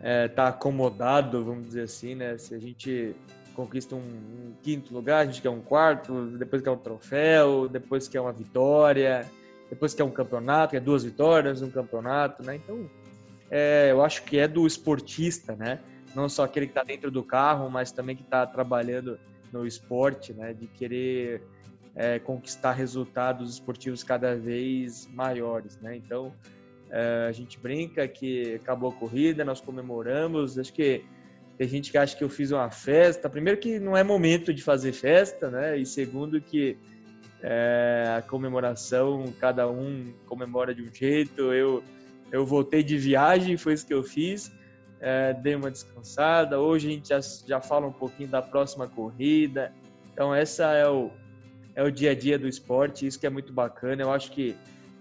é, 0.02 0.28
tá 0.28 0.48
acomodado, 0.48 1.44
vamos 1.44 1.66
dizer 1.66 1.84
assim, 1.84 2.16
né? 2.16 2.38
Se 2.38 2.56
a 2.56 2.60
gente 2.60 3.14
conquista 3.52 3.96
um, 3.96 4.00
um, 4.00 4.54
quinto 4.62 4.94
lugar, 4.94 5.20
a 5.20 5.26
gente 5.26 5.42
quer 5.42 5.50
um 5.50 5.62
quarto, 5.62 6.28
depois 6.38 6.62
quer 6.62 6.72
um 6.72 6.78
troféu, 6.78 7.68
depois 7.68 8.08
quer 8.08 8.22
uma 8.22 8.32
vitória, 8.32 9.30
depois 9.70 9.94
quer 9.94 10.04
um 10.04 10.12
campeonato, 10.12 10.72
quer 10.72 10.82
duas 10.82 11.04
vitórias, 11.04 11.62
um 11.62 11.70
campeonato, 11.70 12.44
né? 12.44 12.56
Então, 12.56 12.90
é, 13.50 13.90
eu 13.92 14.04
acho 14.04 14.24
que 14.24 14.38
é 14.38 14.48
do 14.48 14.66
esportista, 14.66 15.56
né? 15.56 15.80
Não 16.16 16.28
só 16.28 16.44
aquele 16.44 16.66
que 16.66 16.72
está 16.72 16.84
dentro 16.84 17.10
do 17.10 17.24
carro, 17.24 17.70
mas 17.70 17.92
também 17.92 18.16
que 18.16 18.24
está 18.24 18.46
trabalhando 18.46 19.20
no 19.52 19.66
esporte, 19.66 20.34
né? 20.34 20.54
De 20.54 20.68
querer 20.68 21.42
é, 21.96 22.20
conquistar 22.20 22.74
resultados 22.74 23.54
esportivos 23.54 24.04
cada 24.04 24.36
vez 24.36 25.08
maiores, 25.14 25.78
né? 25.80 25.96
Então 25.96 26.34
é, 26.90 27.28
a 27.30 27.32
gente 27.32 27.58
brinca 27.60 28.08
que 28.08 28.56
acabou 28.56 28.90
a 28.90 28.94
corrida, 28.94 29.46
nós 29.46 29.62
comemoramos. 29.62 30.60
Acho 30.60 30.74
que 30.74 31.04
tem 31.62 31.68
gente 31.68 31.92
que 31.92 31.98
acha 32.00 32.18
que 32.18 32.24
eu 32.24 32.30
fiz 32.30 32.50
uma 32.50 32.72
festa. 32.72 33.30
Primeiro 33.30 33.60
que 33.60 33.80
não 33.80 33.96
é 33.96 34.04
momento 34.04 34.52
de 34.52 34.64
fazer 34.64 34.94
festa, 34.94 35.52
né? 35.52 35.78
E 35.78 35.86
segundo 35.86 36.42
que 36.42 36.76
é, 37.40 38.16
a 38.18 38.22
comemoração 38.24 39.32
cada 39.40 39.70
um 39.70 40.12
comemora 40.26 40.74
de 40.74 40.82
um 40.82 40.92
jeito. 40.92 41.54
Eu 41.54 41.84
eu 42.32 42.48
voltei 42.48 42.82
de 42.82 42.98
viagem, 42.98 43.58
foi 43.58 43.74
isso 43.74 43.86
que 43.86 43.94
eu 43.94 44.02
fiz. 44.02 44.52
É, 45.00 45.34
dei 45.34 45.54
uma 45.54 45.70
descansada. 45.70 46.60
Hoje 46.60 46.88
a 46.88 46.92
gente 46.94 47.10
já, 47.10 47.20
já 47.46 47.62
fala 47.62 47.86
um 47.86 47.94
pouquinho 47.94 48.30
da 48.30 48.42
próxima 48.42 48.88
corrida. 48.88 49.72
Então 50.12 50.34
essa 50.34 50.74
é 50.74 50.90
o 50.90 51.12
é 51.76 51.84
o 51.84 51.92
dia 51.92 52.10
a 52.10 52.16
dia 52.16 52.40
do 52.40 52.48
esporte, 52.48 53.06
isso 53.06 53.20
que 53.20 53.28
é 53.28 53.30
muito 53.30 53.54
bacana. 53.54 54.02
Eu 54.02 54.12
acho 54.12 54.32
que 54.32 54.56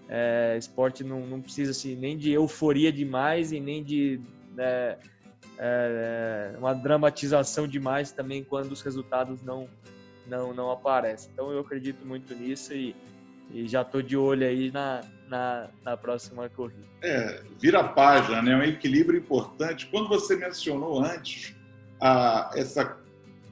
é, 0.07 0.57
esporte 0.59 1.03
não, 1.03 1.25
não 1.25 1.41
precisa 1.41 1.71
assim, 1.71 1.95
nem 1.95 2.15
de 2.15 2.31
euforia 2.31 2.91
demais 2.91 3.51
e 3.51 3.59
nem 3.59 3.83
de 3.83 4.21
né, 4.53 4.99
é, 5.63 6.55
uma 6.57 6.73
dramatização 6.73 7.67
demais 7.67 8.11
também 8.11 8.43
quando 8.43 8.71
os 8.71 8.81
resultados 8.81 9.43
não, 9.43 9.69
não, 10.25 10.55
não 10.55 10.71
aparecem. 10.71 11.29
Então 11.31 11.51
eu 11.51 11.59
acredito 11.59 12.03
muito 12.03 12.33
nisso 12.33 12.73
e, 12.73 12.95
e 13.51 13.67
já 13.67 13.83
estou 13.83 14.01
de 14.01 14.17
olho 14.17 14.47
aí 14.47 14.71
na, 14.71 15.01
na, 15.29 15.67
na, 15.85 15.95
próxima 15.95 16.49
corrida. 16.49 16.87
É, 17.03 17.43
vira 17.59 17.83
página, 17.83 18.41
né? 18.41 18.53
É 18.53 18.55
um 18.57 18.63
equilíbrio 18.63 19.19
importante. 19.19 19.85
Quando 19.85 20.09
você 20.09 20.35
mencionou 20.35 20.99
antes 20.99 21.55
a, 22.01 22.49
essa, 22.55 22.97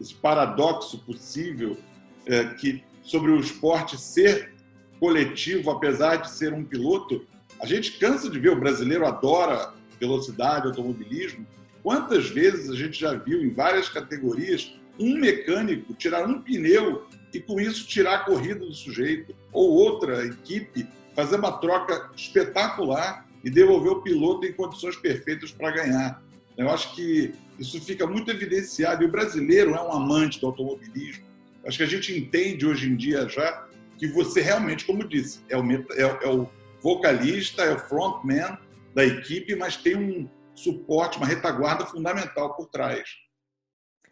esse 0.01 0.15
paradoxo 0.15 0.97
possível 1.05 1.77
é, 2.25 2.45
que 2.55 2.83
sobre 3.03 3.29
o 3.29 3.39
esporte 3.39 3.99
ser 4.01 4.51
coletivo, 4.99 5.69
apesar 5.69 6.15
de 6.15 6.31
ser 6.31 6.53
um 6.53 6.63
piloto, 6.63 7.23
a 7.61 7.67
gente 7.67 7.99
cansa 7.99 8.31
de 8.31 8.39
ver, 8.39 8.49
o 8.49 8.59
brasileiro 8.59 9.05
adora 9.05 9.73
velocidade, 9.99 10.65
automobilismo. 10.65 11.45
Quantas 11.89 12.29
vezes 12.29 12.69
a 12.69 12.75
gente 12.75 12.99
já 12.99 13.15
viu 13.15 13.41
em 13.41 13.49
várias 13.49 13.89
categorias 13.89 14.75
um 14.99 15.17
mecânico 15.17 15.91
tirar 15.95 16.23
um 16.29 16.39
pneu 16.39 17.07
e 17.33 17.39
com 17.39 17.59
isso 17.59 17.87
tirar 17.87 18.13
a 18.13 18.19
corrida 18.19 18.59
do 18.59 18.71
sujeito, 18.71 19.35
ou 19.51 19.71
outra 19.71 20.23
equipe 20.23 20.87
fazer 21.15 21.37
uma 21.37 21.53
troca 21.53 22.11
espetacular 22.15 23.25
e 23.43 23.49
devolver 23.49 23.93
o 23.93 24.01
piloto 24.03 24.45
em 24.45 24.53
condições 24.53 24.97
perfeitas 24.97 25.51
para 25.51 25.71
ganhar. 25.71 26.21
Eu 26.55 26.69
acho 26.69 26.93
que 26.93 27.33
isso 27.57 27.81
fica 27.81 28.05
muito 28.05 28.29
evidenciado 28.29 29.01
e 29.01 29.07
o 29.07 29.11
brasileiro 29.11 29.73
é 29.73 29.81
um 29.81 29.91
amante 29.91 30.39
do 30.39 30.45
automobilismo. 30.45 31.25
Acho 31.65 31.79
que 31.79 31.83
a 31.85 31.87
gente 31.87 32.15
entende 32.15 32.67
hoje 32.67 32.87
em 32.87 32.95
dia 32.95 33.27
já 33.27 33.67
que 33.97 34.07
você 34.09 34.41
realmente, 34.41 34.85
como 34.85 35.07
disse, 35.07 35.39
é 35.49 35.57
o, 35.57 35.63
é, 35.71 36.19
é 36.21 36.29
o 36.29 36.47
vocalista, 36.83 37.63
é 37.63 37.73
o 37.73 37.79
frontman 37.79 38.59
da 38.93 39.03
equipe, 39.03 39.55
mas 39.55 39.75
tem 39.75 39.95
um 39.95 40.29
suporte, 40.59 41.17
uma 41.17 41.27
retaguarda 41.27 41.85
fundamental 41.85 42.55
por 42.55 42.67
trás. 42.67 43.09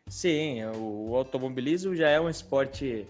Sim, 0.07 0.63
o 0.75 1.15
automobilismo 1.15 1.95
já 1.95 2.09
é 2.09 2.19
um 2.19 2.29
esporte 2.29 3.07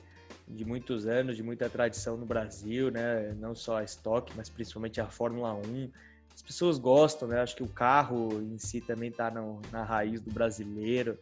de 0.48 0.66
muitos 0.66 1.06
anos, 1.06 1.36
de 1.36 1.44
muita 1.44 1.70
tradição 1.70 2.18
no 2.18 2.26
Brasil, 2.26 2.90
né? 2.90 3.34
Não 3.40 3.54
só 3.54 3.78
a 3.78 3.84
estoque, 3.84 4.34
mas 4.36 4.50
principalmente 4.50 5.00
a 5.00 5.08
Fórmula 5.08 5.54
1. 5.54 5.92
As 6.34 6.42
pessoas 6.42 6.80
gostam, 6.80 7.28
né? 7.28 7.42
Acho 7.42 7.56
que 7.56 7.64
o 7.64 7.68
carro 7.68 8.42
em 8.42 8.58
si 8.58 8.82
também 8.82 9.10
está 9.10 9.32
na 9.72 9.84
raiz 9.84 10.22
do 10.22 10.32
brasileiro 10.32 11.20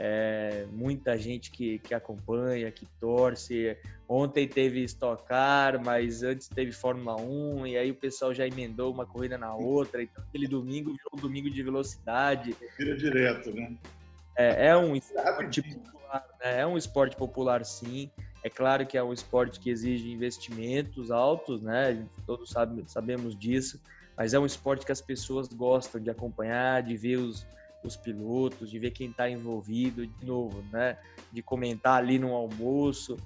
é, 0.00 0.64
muita 0.70 1.18
gente 1.18 1.50
que, 1.50 1.80
que 1.80 1.92
acompanha, 1.92 2.70
que 2.70 2.86
torce. 3.00 3.76
Ontem 4.08 4.46
teve 4.46 4.84
Stock 4.84 5.26
Car, 5.26 5.82
mas 5.84 6.22
antes 6.22 6.48
teve 6.48 6.70
Fórmula 6.70 7.20
1, 7.20 7.66
e 7.66 7.76
aí 7.76 7.90
o 7.90 7.94
pessoal 7.96 8.32
já 8.32 8.46
emendou 8.46 8.92
uma 8.92 9.04
corrida 9.04 9.36
na 9.36 9.52
outra. 9.54 10.00
Então, 10.00 10.22
aquele 10.28 10.46
domingo 10.46 10.92
virou 10.92 11.10
um 11.14 11.20
domingo 11.20 11.50
de 11.50 11.62
velocidade. 11.64 12.56
Vira 12.78 12.96
direto, 12.96 13.52
né? 13.52 13.76
É, 14.36 14.68
é 14.68 14.76
um 14.76 14.94
esporte 14.94 15.62
popular, 15.62 16.24
né? 16.40 16.60
É 16.60 16.66
um 16.66 16.78
esporte 16.78 17.16
popular, 17.16 17.64
sim. 17.64 18.08
É 18.44 18.48
claro 18.48 18.86
que 18.86 18.96
é 18.96 19.02
um 19.02 19.12
esporte 19.12 19.58
que 19.58 19.68
exige 19.68 20.12
investimentos 20.12 21.10
altos, 21.10 21.60
né? 21.60 22.06
Todos 22.24 22.50
sabe, 22.50 22.84
sabemos 22.86 23.36
disso. 23.36 23.80
Mas 24.16 24.32
é 24.32 24.38
um 24.38 24.46
esporte 24.46 24.86
que 24.86 24.92
as 24.92 25.00
pessoas 25.00 25.48
gostam 25.48 26.00
de 26.00 26.08
acompanhar, 26.08 26.82
de 26.82 26.96
ver 26.96 27.16
os, 27.16 27.44
os 27.82 27.96
pilotos, 27.96 28.70
de 28.70 28.78
ver 28.78 28.90
quem 28.90 29.10
está 29.10 29.28
envolvido, 29.28 30.06
de 30.06 30.26
novo, 30.26 30.62
né? 30.72 30.96
De 31.32 31.42
comentar 31.42 31.98
ali 31.98 32.18
no 32.18 32.34
almoço. 32.34 33.16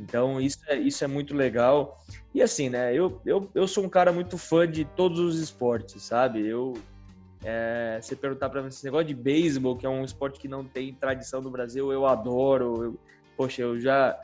Então, 0.00 0.40
isso 0.40 0.58
é, 0.66 0.76
isso 0.76 1.04
é 1.04 1.06
muito 1.06 1.34
legal. 1.34 2.00
E 2.34 2.42
assim, 2.42 2.68
né? 2.68 2.94
Eu, 2.94 3.20
eu, 3.24 3.48
eu 3.54 3.68
sou 3.68 3.84
um 3.84 3.88
cara 3.88 4.12
muito 4.12 4.36
fã 4.36 4.68
de 4.68 4.84
todos 4.84 5.18
os 5.20 5.38
esportes, 5.38 6.02
sabe? 6.02 6.46
Eu. 6.46 6.74
É, 7.44 7.98
você 8.00 8.14
perguntar 8.14 8.48
para 8.50 8.62
mim 8.62 8.68
esse 8.68 8.84
negócio 8.84 9.06
de 9.08 9.14
beisebol, 9.14 9.76
que 9.76 9.84
é 9.84 9.88
um 9.88 10.04
esporte 10.04 10.38
que 10.38 10.46
não 10.46 10.64
tem 10.64 10.94
tradição 10.94 11.40
no 11.40 11.50
Brasil, 11.50 11.92
eu 11.92 12.06
adoro. 12.06 12.84
Eu, 12.84 13.00
poxa, 13.36 13.62
eu 13.62 13.80
já. 13.80 14.18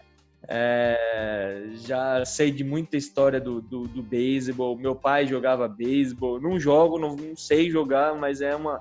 É, 0.47 1.71
já 1.75 2.25
sei 2.25 2.53
de 2.53 2.63
muita 2.63 2.97
história 2.97 3.41
do, 3.41 3.61
do, 3.61 3.83
do 3.83 4.03
beisebol. 4.03 4.77
Meu 4.77 4.95
pai 4.95 5.27
jogava 5.27 5.69
beisebol. 5.69 6.41
Não 6.41 6.59
jogo, 6.59 6.99
não, 6.99 7.17
não 7.17 7.37
sei 7.37 7.71
jogar, 7.71 8.15
mas 8.15 8.41
é 8.41 8.55
uma, 8.55 8.81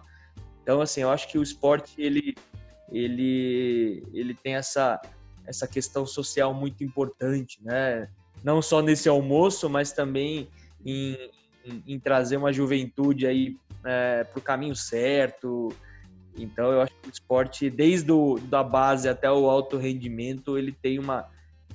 então, 0.67 0.81
assim, 0.81 0.99
eu 0.99 1.09
acho 1.09 1.29
que 1.29 1.37
o 1.37 1.41
esporte 1.41 1.93
ele, 1.97 2.35
ele, 2.91 4.03
ele 4.13 4.33
tem 4.33 4.55
essa, 4.55 5.01
essa 5.45 5.65
questão 5.65 6.05
social 6.05 6.53
muito 6.53 6.83
importante, 6.83 7.57
né? 7.63 8.09
Não 8.43 8.61
só 8.61 8.81
nesse 8.81 9.07
almoço, 9.07 9.69
mas 9.69 9.93
também 9.93 10.49
em, 10.85 11.17
em, 11.63 11.83
em 11.87 11.97
trazer 11.97 12.35
uma 12.35 12.51
juventude 12.51 13.25
aí 13.25 13.55
é, 13.85 14.25
para 14.25 14.39
o 14.39 14.41
caminho 14.41 14.75
certo. 14.75 15.69
Então, 16.35 16.69
eu 16.73 16.81
acho 16.81 16.91
que 17.01 17.07
o 17.07 17.11
esporte, 17.13 17.69
desde 17.69 18.11
o, 18.11 18.37
da 18.37 18.61
base 18.61 19.07
até 19.07 19.31
o 19.31 19.49
alto 19.49 19.77
rendimento, 19.77 20.57
ele 20.57 20.73
tem 20.73 20.99
uma, 20.99 21.29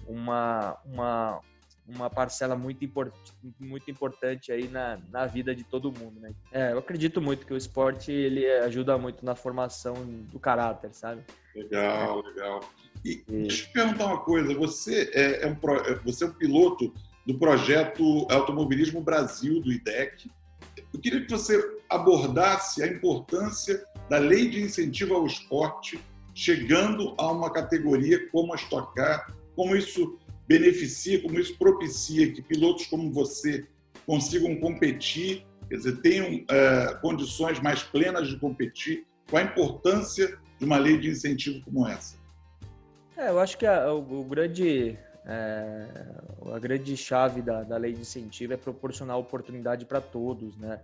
uma, 0.07 0.77
uma, 0.85 1.41
uma 1.87 2.09
parcela 2.09 2.57
muito, 2.57 2.85
import, 2.85 3.13
muito 3.59 3.91
importante 3.91 4.53
aí 4.53 4.69
na, 4.69 4.99
na 5.11 5.27
vida 5.27 5.55
de 5.55 5.65
todo 5.65 5.93
mundo, 5.93 6.21
né? 6.21 6.33
É, 6.53 6.73
eu 6.73 6.79
acredito 6.79 7.21
muito 7.21 7.45
que 7.45 7.53
o 7.53 7.57
esporte 7.57 8.13
ele 8.13 8.47
ajuda 8.61 8.97
muito 8.97 9.25
na 9.25 9.35
formação 9.35 9.95
do 10.31 10.39
caráter, 10.39 10.91
sabe? 10.93 11.23
Legal, 11.55 12.23
legal. 12.23 12.61
E, 13.05 13.25
e... 13.29 13.33
deixa 13.43 13.63
eu 13.63 13.67
te 13.67 13.73
perguntar 13.73 14.07
uma 14.07 14.21
coisa, 14.21 14.55
você 14.55 15.11
é, 15.13 15.45
é 15.45 15.47
um, 15.47 15.57
você 16.05 16.25
é 16.25 16.29
um 16.29 16.33
piloto 16.33 16.95
do 17.27 17.39
projeto 17.39 18.27
Automobilismo 18.31 19.01
Brasil, 19.01 19.61
do 19.61 19.73
IDEC. 19.73 20.31
Eu 20.93 21.01
queria 21.01 21.25
que 21.25 21.31
você 21.31 21.61
abordasse 21.89 22.83
a 22.83 22.87
importância 22.87 23.85
da 24.09 24.19
lei 24.19 24.49
de 24.49 24.63
incentivo 24.63 25.15
ao 25.15 25.27
esporte 25.27 26.01
chegando 26.35 27.15
a 27.19 27.31
uma 27.31 27.51
categoria 27.51 28.29
como 28.31 28.53
a 28.53 28.57
Stock 28.57 28.95
Car, 28.95 29.35
como 29.55 29.77
isso 29.77 30.19
beneficia, 30.47 31.21
como 31.23 31.39
isso 31.39 31.57
propicia 31.57 32.33
que 32.33 32.43
pilotos 32.43 32.87
como 32.87 33.13
você 33.13 33.67
consigam 34.07 34.57
competir, 34.57 35.47
quer 35.69 35.77
dizer, 35.77 36.01
tenham 36.01 36.45
é, 36.51 36.95
condições 37.01 37.61
mais 37.61 37.83
plenas 37.83 38.29
de 38.29 38.39
competir? 38.39 39.07
Qual 39.31 39.43
a 39.43 39.47
importância 39.47 40.39
de 40.59 40.65
uma 40.65 40.77
lei 40.79 40.99
de 40.99 41.09
incentivo 41.09 41.65
como 41.65 41.87
essa? 41.87 42.17
É, 43.17 43.29
eu 43.29 43.39
acho 43.39 43.57
que 43.57 43.67
a, 43.67 43.93
o, 43.93 44.21
o, 44.21 44.25
grande, 44.25 44.99
é, 45.25 45.87
a 46.53 46.59
grande 46.59 46.97
chave 46.97 47.41
da, 47.41 47.63
da 47.63 47.77
lei 47.77 47.93
de 47.93 48.01
incentivo 48.01 48.53
é 48.53 48.57
proporcionar 48.57 49.17
oportunidade 49.19 49.85
para 49.85 50.01
todos, 50.01 50.57
né? 50.57 50.81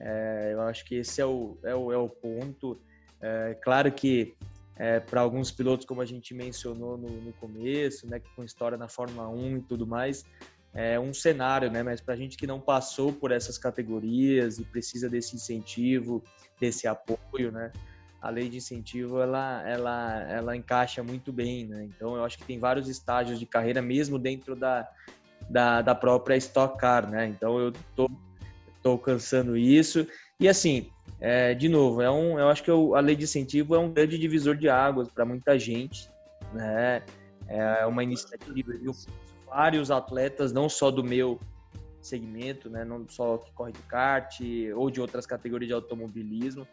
É, 0.00 0.50
eu 0.52 0.60
acho 0.62 0.84
que 0.84 0.96
esse 0.96 1.20
é 1.20 1.26
o, 1.26 1.58
é 1.62 1.74
o, 1.74 1.92
é 1.92 1.96
o 1.96 2.08
ponto. 2.08 2.80
É, 3.20 3.56
claro 3.60 3.90
que 3.90 4.34
é, 4.78 5.00
para 5.00 5.20
alguns 5.20 5.50
pilotos, 5.50 5.84
como 5.84 6.00
a 6.00 6.06
gente 6.06 6.32
mencionou 6.32 6.96
no, 6.96 7.08
no, 7.08 7.32
começo, 7.34 8.08
né, 8.08 8.20
com 8.36 8.44
história 8.44 8.78
na 8.78 8.88
Fórmula 8.88 9.28
1 9.28 9.56
e 9.56 9.62
tudo 9.62 9.86
mais, 9.86 10.24
é 10.72 11.00
um 11.00 11.12
cenário, 11.12 11.70
né? 11.70 11.82
Mas 11.82 12.00
para 12.00 12.14
a 12.14 12.16
gente 12.16 12.36
que 12.36 12.46
não 12.46 12.60
passou 12.60 13.12
por 13.12 13.32
essas 13.32 13.58
categorias 13.58 14.58
e 14.58 14.64
precisa 14.64 15.08
desse 15.08 15.34
incentivo, 15.34 16.22
desse 16.60 16.86
apoio, 16.86 17.50
né? 17.50 17.72
A 18.20 18.30
lei 18.30 18.48
de 18.48 18.58
incentivo 18.58 19.20
ela, 19.20 19.66
ela, 19.66 20.22
ela 20.28 20.56
encaixa 20.56 21.02
muito 21.02 21.32
bem, 21.32 21.66
né? 21.66 21.84
Então 21.84 22.14
eu 22.16 22.24
acho 22.24 22.38
que 22.38 22.44
tem 22.44 22.58
vários 22.58 22.88
estágios 22.88 23.38
de 23.40 23.46
carreira 23.46 23.80
mesmo 23.80 24.18
dentro 24.18 24.54
da, 24.54 24.88
da, 25.48 25.82
da 25.82 25.94
própria 25.94 26.36
Stock 26.36 26.78
Car, 26.78 27.10
né? 27.10 27.26
Então 27.26 27.58
eu 27.58 27.72
tô, 27.96 28.10
tô 28.82 28.90
alcançando 28.90 29.56
isso 29.56 30.06
e 30.38 30.48
assim 30.48 30.90
é, 31.20 31.52
de 31.52 31.68
novo, 31.68 32.00
é 32.00 32.10
um, 32.10 32.38
eu 32.38 32.48
acho 32.48 32.62
que 32.62 32.70
a 32.70 33.00
lei 33.00 33.16
de 33.16 33.24
incentivo 33.24 33.74
é 33.74 33.78
um 33.78 33.90
grande 33.90 34.16
divisor 34.16 34.56
de 34.56 34.68
águas 34.68 35.08
para 35.08 35.24
muita 35.24 35.58
gente, 35.58 36.08
né? 36.52 37.02
É 37.48 37.84
uma 37.86 38.04
iniciativa 38.04 38.72
de 38.72 38.90
vários 39.46 39.90
atletas, 39.90 40.52
não 40.52 40.68
só 40.68 40.90
do 40.90 41.02
meu 41.02 41.40
segmento, 42.00 42.70
né? 42.70 42.84
Não 42.84 43.08
só 43.08 43.38
que 43.38 43.50
corre 43.52 43.72
de 43.72 43.82
kart 43.82 44.40
ou 44.76 44.90
de 44.90 45.00
outras 45.00 45.26
categorias 45.26 45.68
de 45.68 45.74
automobilismo, 45.74 46.66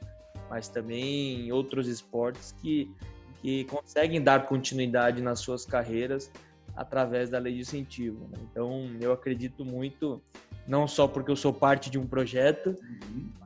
mas 0.49 0.67
também 0.67 1.51
outros 1.51 1.87
esportes 1.87 2.53
que, 2.61 2.93
que 3.41 3.63
conseguem 3.63 4.21
dar 4.21 4.45
continuidade 4.45 5.23
nas 5.23 5.39
suas 5.39 5.65
carreiras 5.65 6.29
através 6.75 7.31
da 7.31 7.39
lei 7.39 7.53
de 7.53 7.61
incentivo. 7.61 8.27
Né? 8.27 8.37
Então, 8.51 8.91
eu 8.99 9.11
acredito 9.11 9.65
muito, 9.65 10.21
não 10.67 10.87
só 10.87 11.07
porque 11.07 11.31
eu 11.31 11.35
sou 11.35 11.53
parte 11.53 11.89
de 11.89 11.97
um 11.97 12.05
projeto, 12.05 12.77
uhum 13.09 13.44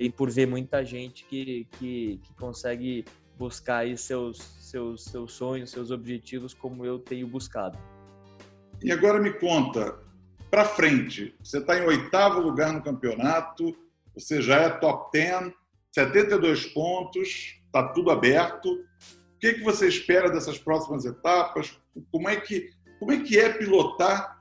e 0.00 0.08
por 0.08 0.30
ver 0.30 0.46
muita 0.46 0.82
gente 0.82 1.26
que, 1.26 1.68
que, 1.72 2.18
que 2.22 2.34
consegue 2.34 3.04
buscar 3.38 3.78
aí 3.78 3.98
seus, 3.98 4.38
seus, 4.38 5.04
seus 5.04 5.32
sonhos, 5.34 5.70
seus 5.70 5.90
objetivos 5.90 6.54
como 6.54 6.86
eu 6.86 6.98
tenho 6.98 7.28
buscado. 7.28 7.78
E 8.82 8.90
agora 8.90 9.20
me 9.20 9.30
conta, 9.34 10.00
para 10.50 10.64
frente, 10.64 11.34
você 11.42 11.58
está 11.58 11.78
em 11.78 11.86
oitavo 11.86 12.40
lugar 12.40 12.72
no 12.72 12.82
campeonato, 12.82 13.76
você 14.14 14.40
já 14.40 14.56
é 14.56 14.70
top 14.70 15.10
10, 15.12 15.52
72 15.92 16.66
pontos, 16.66 17.60
está 17.66 17.88
tudo 17.88 18.10
aberto. 18.10 18.72
O 18.72 19.38
que, 19.38 19.54
que 19.54 19.62
você 19.62 19.86
espera 19.86 20.30
dessas 20.30 20.58
próximas 20.58 21.04
etapas? 21.04 21.78
Como 22.10 22.26
é 22.26 22.36
que, 22.36 22.70
como 22.98 23.12
é, 23.12 23.20
que 23.20 23.38
é 23.38 23.52
pilotar 23.52 24.40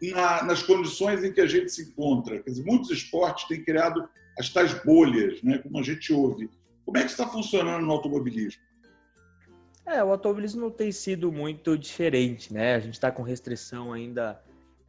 na, 0.00 0.42
nas 0.44 0.62
condições 0.62 1.22
em 1.22 1.32
que 1.32 1.42
a 1.42 1.46
gente 1.46 1.70
se 1.70 1.82
encontra? 1.82 2.42
Dizer, 2.42 2.64
muitos 2.64 2.90
esportes 2.90 3.46
têm 3.46 3.62
criado 3.62 4.08
as 4.38 4.48
tais 4.48 4.72
bolhas, 4.84 5.42
né, 5.42 5.58
como 5.58 5.78
a 5.78 5.82
gente 5.82 6.12
ouve. 6.12 6.50
Como 6.84 6.98
é 6.98 7.02
que 7.02 7.10
está 7.10 7.26
funcionando 7.26 7.84
no 7.84 7.92
automobilismo? 7.92 8.62
É, 9.86 10.02
o 10.02 10.10
automobilismo 10.10 10.60
não 10.60 10.70
tem 10.70 10.92
sido 10.92 11.32
muito 11.32 11.76
diferente, 11.76 12.52
né? 12.52 12.74
A 12.74 12.80
gente 12.80 12.94
está 12.94 13.10
com 13.10 13.22
restrição 13.22 13.92
ainda 13.92 14.40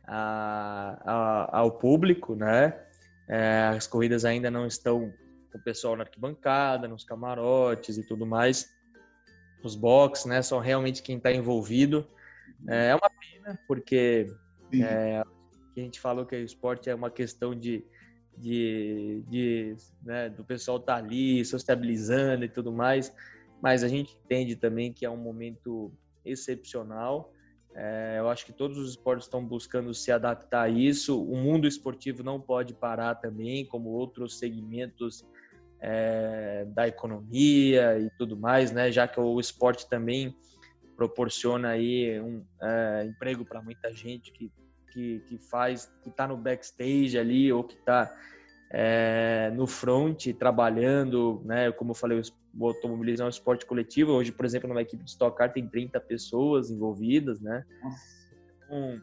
a, 0.05 0.99
a, 1.03 1.59
ao 1.59 1.71
público, 1.71 2.35
né? 2.35 2.79
É, 3.27 3.71
as 3.75 3.87
corridas 3.87 4.25
ainda 4.25 4.51
não 4.51 4.67
estão 4.67 5.11
com 5.51 5.57
o 5.57 5.63
pessoal 5.63 5.95
na 5.95 6.03
arquibancada, 6.03 6.87
nos 6.87 7.03
camarotes 7.03 7.97
e 7.97 8.03
tudo 8.03 8.25
mais. 8.25 8.69
Os 9.63 9.75
box, 9.75 10.27
né? 10.27 10.41
São 10.41 10.59
realmente 10.59 11.01
quem 11.01 11.17
está 11.17 11.31
envolvido. 11.31 12.07
É, 12.67 12.89
é 12.89 12.95
uma 12.95 13.09
pena, 13.09 13.59
porque 13.67 14.27
é, 14.73 15.19
a 15.19 15.79
gente 15.79 15.99
falou 15.99 16.25
que 16.25 16.35
o 16.35 16.43
esporte 16.45 16.89
é 16.89 16.95
uma 16.95 17.09
questão 17.09 17.55
de, 17.55 17.83
de, 18.37 19.23
de 19.29 19.75
né, 20.01 20.29
do 20.29 20.43
pessoal 20.43 20.77
estar 20.77 20.93
tá 20.93 20.99
ali 20.99 21.43
sociabilizando 21.45 22.45
e 22.45 22.49
tudo 22.49 22.71
mais, 22.71 23.13
mas 23.61 23.83
a 23.83 23.87
gente 23.87 24.17
entende 24.25 24.55
também 24.55 24.91
que 24.91 25.05
é 25.05 25.09
um 25.09 25.17
momento 25.17 25.91
excepcional. 26.25 27.31
É, 27.75 28.17
eu 28.19 28.29
acho 28.29 28.45
que 28.45 28.53
todos 28.53 28.77
os 28.77 28.91
esportes 28.91 29.25
estão 29.25 29.43
buscando 29.43 29.93
se 29.93 30.11
adaptar 30.11 30.63
a 30.63 30.69
isso. 30.69 31.23
O 31.23 31.35
mundo 31.35 31.67
esportivo 31.67 32.23
não 32.23 32.39
pode 32.39 32.73
parar 32.73 33.15
também, 33.15 33.65
como 33.65 33.89
outros 33.89 34.37
segmentos 34.37 35.25
é, 35.81 36.65
da 36.65 36.87
economia 36.87 37.99
e 37.99 38.09
tudo 38.11 38.37
mais, 38.37 38.71
né? 38.71 38.91
Já 38.91 39.07
que 39.07 39.19
o 39.19 39.39
esporte 39.39 39.89
também 39.89 40.35
proporciona 40.95 41.69
aí 41.69 42.19
um 42.21 42.45
é, 42.61 43.05
emprego 43.05 43.43
para 43.43 43.61
muita 43.61 43.91
gente 43.91 44.31
que, 44.31 44.51
que, 44.93 45.19
que 45.27 45.37
faz, 45.37 45.91
que 46.03 46.09
está 46.09 46.27
no 46.27 46.37
backstage 46.37 47.17
ali 47.17 47.51
ou 47.51 47.63
que 47.63 47.75
está 47.75 48.15
é, 48.71 49.51
no 49.55 49.67
front 49.67 50.27
trabalhando, 50.37 51.41
né? 51.43 51.71
Como 51.71 51.91
eu 51.91 51.95
falei, 51.95 52.21
o 52.57 52.67
automobilismo 52.67 53.23
é 53.23 53.27
um 53.27 53.29
esporte 53.29 53.65
coletivo. 53.65 54.11
Hoje, 54.13 54.31
por 54.31 54.45
exemplo, 54.45 54.69
numa 54.69 54.81
equipe 54.81 55.03
de 55.03 55.09
Stock 55.09 55.37
Car 55.37 55.51
tem 55.51 55.67
30 55.67 55.99
pessoas 55.99 56.69
envolvidas, 56.69 57.39
né? 57.41 57.65
Então, 58.65 59.01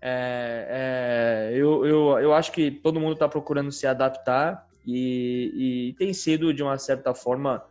é, 0.00 1.50
é, 1.50 1.56
eu, 1.56 1.84
eu, 1.84 2.18
eu 2.18 2.32
acho 2.32 2.52
que 2.52 2.70
todo 2.70 3.00
mundo 3.00 3.14
está 3.14 3.28
procurando 3.28 3.72
se 3.72 3.86
adaptar 3.86 4.66
e, 4.86 5.90
e, 5.90 5.92
tem 5.94 6.12
sido, 6.12 6.54
de 6.54 6.62
uma 6.62 6.78
certa 6.78 7.12
forma, 7.12 7.62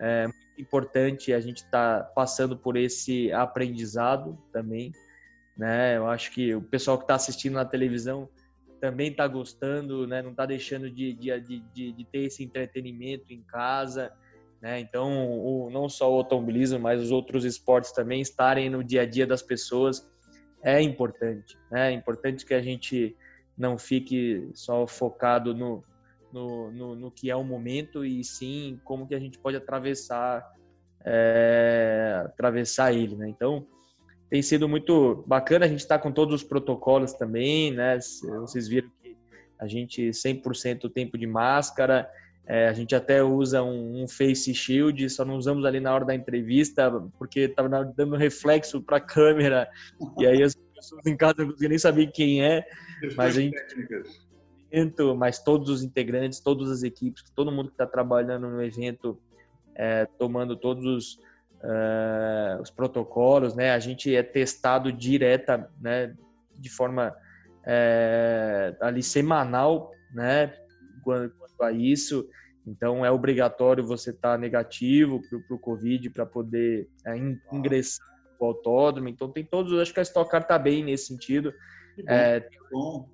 é, 0.00 0.26
importante 0.58 1.32
a 1.32 1.40
gente 1.40 1.58
estar 1.58 2.02
tá 2.02 2.04
passando 2.04 2.56
por 2.56 2.76
esse 2.76 3.30
aprendizado 3.32 4.38
também. 4.52 4.92
Né? 5.56 5.96
Eu 5.96 6.06
acho 6.06 6.30
que 6.32 6.54
o 6.54 6.62
pessoal 6.62 6.98
que 6.98 7.04
está 7.04 7.14
assistindo 7.14 7.54
na 7.54 7.64
televisão 7.64 8.28
também 8.80 9.10
está 9.10 9.26
gostando, 9.26 10.06
né? 10.06 10.20
não 10.20 10.32
está 10.32 10.44
deixando 10.44 10.90
de, 10.90 11.14
de, 11.14 11.40
de, 11.40 11.92
de, 11.92 12.04
ter 12.04 12.24
esse 12.24 12.44
entretenimento 12.44 13.32
em 13.32 13.42
casa. 13.42 14.12
Né? 14.60 14.80
Então, 14.80 15.30
o, 15.30 15.70
não 15.70 15.88
só 15.88 16.12
o 16.12 16.16
automobilismo, 16.18 16.78
mas 16.78 17.02
os 17.02 17.10
outros 17.10 17.44
esportes 17.44 17.92
também 17.92 18.20
estarem 18.20 18.68
no 18.68 18.84
dia 18.84 19.02
a 19.02 19.06
dia 19.06 19.26
das 19.26 19.42
pessoas 19.42 20.06
é 20.62 20.80
importante. 20.82 21.56
Né? 21.70 21.92
É 21.92 21.92
importante 21.92 22.44
que 22.44 22.52
a 22.52 22.60
gente 22.60 23.16
não 23.56 23.78
fique 23.78 24.50
só 24.52 24.86
focado 24.86 25.54
no, 25.54 25.82
no, 26.32 26.70
no, 26.70 26.94
no, 26.94 27.10
que 27.10 27.30
é 27.30 27.36
o 27.36 27.44
momento 27.44 28.04
e 28.04 28.22
sim 28.22 28.78
como 28.84 29.06
que 29.06 29.14
a 29.14 29.18
gente 29.18 29.38
pode 29.38 29.56
atravessar 29.56 30.44
é, 31.04 32.22
atravessar 32.26 32.92
ele, 32.92 33.14
né? 33.14 33.28
Então 33.28 33.66
tem 34.28 34.42
sido 34.42 34.68
muito 34.68 35.24
bacana 35.26 35.66
a 35.66 35.68
gente 35.68 35.80
está 35.80 35.98
com 35.98 36.10
todos 36.10 36.34
os 36.34 36.42
protocolos 36.42 37.12
também, 37.12 37.72
né? 37.72 37.98
Vocês 38.40 38.66
viram 38.68 38.90
que 39.02 39.16
a 39.58 39.66
gente 39.66 40.10
100% 40.10 40.92
tempo 40.92 41.16
de 41.16 41.26
máscara, 41.26 42.08
é, 42.46 42.68
a 42.68 42.72
gente 42.72 42.94
até 42.94 43.22
usa 43.22 43.62
um, 43.62 44.02
um, 44.02 44.08
face 44.08 44.54
shield, 44.54 45.08
só 45.10 45.24
não 45.24 45.36
usamos 45.36 45.64
ali 45.64 45.80
na 45.80 45.92
hora 45.92 46.04
da 46.04 46.14
entrevista 46.14 46.90
porque 47.18 47.40
estava 47.40 47.68
dando 47.68 48.16
reflexo 48.16 48.80
para 48.80 48.98
a 48.98 49.00
câmera 49.00 49.68
e 50.18 50.26
aí 50.26 50.42
as 50.42 50.54
pessoas 50.54 51.04
em 51.06 51.16
casa 51.16 51.34
não 51.38 51.46
conseguiam 51.46 51.70
nem 51.70 51.78
saber 51.78 52.06
quem 52.12 52.44
é, 52.44 52.64
mas 53.16 53.36
a 53.36 53.40
gente 53.40 53.56
mas 55.16 55.42
todos 55.42 55.68
os 55.70 55.82
integrantes, 55.82 56.38
todas 56.38 56.70
as 56.70 56.82
equipes, 56.82 57.24
todo 57.34 57.50
mundo 57.50 57.68
que 57.68 57.74
está 57.74 57.86
trabalhando 57.86 58.48
no 58.48 58.62
evento, 58.62 59.18
é, 59.74 60.06
tomando 60.18 60.56
todos 60.56 60.84
os, 60.84 61.18
uh, 61.62 62.60
os, 62.60 62.70
protocolos, 62.70 63.54
né? 63.54 63.72
A 63.72 63.78
gente 63.78 64.14
é 64.14 64.22
testado 64.22 64.92
direta, 64.92 65.70
né? 65.80 66.14
De 66.58 66.70
forma 66.70 67.14
é, 67.64 68.74
ali 68.80 69.02
semanal, 69.02 69.90
né? 70.14 70.52
Quanto, 71.02 71.34
a 71.60 71.72
isso, 71.72 72.28
então 72.66 73.02
é 73.02 73.10
obrigatório 73.10 73.82
você 73.82 74.10
estar 74.10 74.32
tá 74.32 74.38
negativo 74.38 75.22
para 75.48 75.56
o 75.56 75.58
Covid 75.58 76.10
para 76.10 76.26
poder 76.26 76.86
ingressar 77.50 78.06
no 78.38 78.46
autódromo. 78.48 79.08
Então 79.08 79.32
tem 79.32 79.42
todos, 79.42 79.78
acho 79.78 79.94
que 79.94 80.00
a 80.00 80.02
Stock 80.02 80.30
Car 80.30 80.42
está 80.42 80.58
bem 80.58 80.84
nesse 80.84 81.06
sentido. 81.06 81.54
Que 81.94 82.02
bom, 82.02 82.12
é, 82.12 82.40
que, 82.40 82.58
bom. 82.70 83.08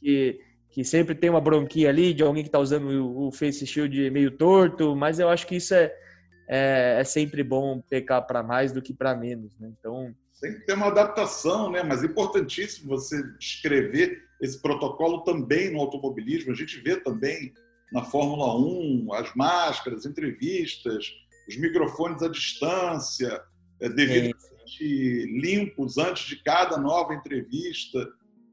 que 0.00 0.40
que 0.74 0.82
sempre 0.82 1.14
tem 1.14 1.30
uma 1.30 1.40
bronquinha 1.40 1.88
ali 1.88 2.12
de 2.12 2.24
alguém 2.24 2.42
que 2.42 2.48
está 2.48 2.58
usando 2.58 2.88
o, 3.16 3.30
face 3.30 3.64
shield 3.64 4.10
meio 4.10 4.32
torto, 4.32 4.96
mas 4.96 5.20
eu 5.20 5.28
acho 5.28 5.46
que 5.46 5.54
isso 5.54 5.72
é, 5.72 5.94
é, 6.48 6.98
é 7.00 7.04
sempre 7.04 7.42
bom 7.42 7.80
pecar 7.80 8.26
para 8.26 8.42
mais 8.42 8.72
do 8.72 8.82
que 8.82 8.92
para 8.92 9.14
menos, 9.14 9.58
né? 9.58 9.72
Então 9.78 10.14
tem 10.40 10.52
que 10.52 10.66
ter 10.66 10.74
uma 10.74 10.88
adaptação, 10.88 11.70
né? 11.70 11.82
Mas 11.82 12.02
é 12.02 12.06
importantíssimo 12.06 12.88
você 12.88 13.22
descrever 13.38 14.22
esse 14.42 14.60
protocolo 14.60 15.22
também 15.22 15.72
no 15.72 15.80
automobilismo. 15.80 16.52
A 16.52 16.54
gente 16.54 16.78
vê 16.80 16.96
também 16.96 17.52
na 17.90 18.02
Fórmula 18.04 18.54
1 18.58 19.12
as 19.14 19.34
máscaras, 19.34 20.04
entrevistas, 20.04 21.06
os 21.48 21.56
microfones 21.56 22.22
à 22.22 22.28
distância, 22.28 23.42
é, 23.80 23.88
devidamente 23.88 24.44
limpos 25.40 25.96
antes 25.96 26.26
de 26.26 26.42
cada 26.42 26.76
nova 26.76 27.14
entrevista 27.14 28.06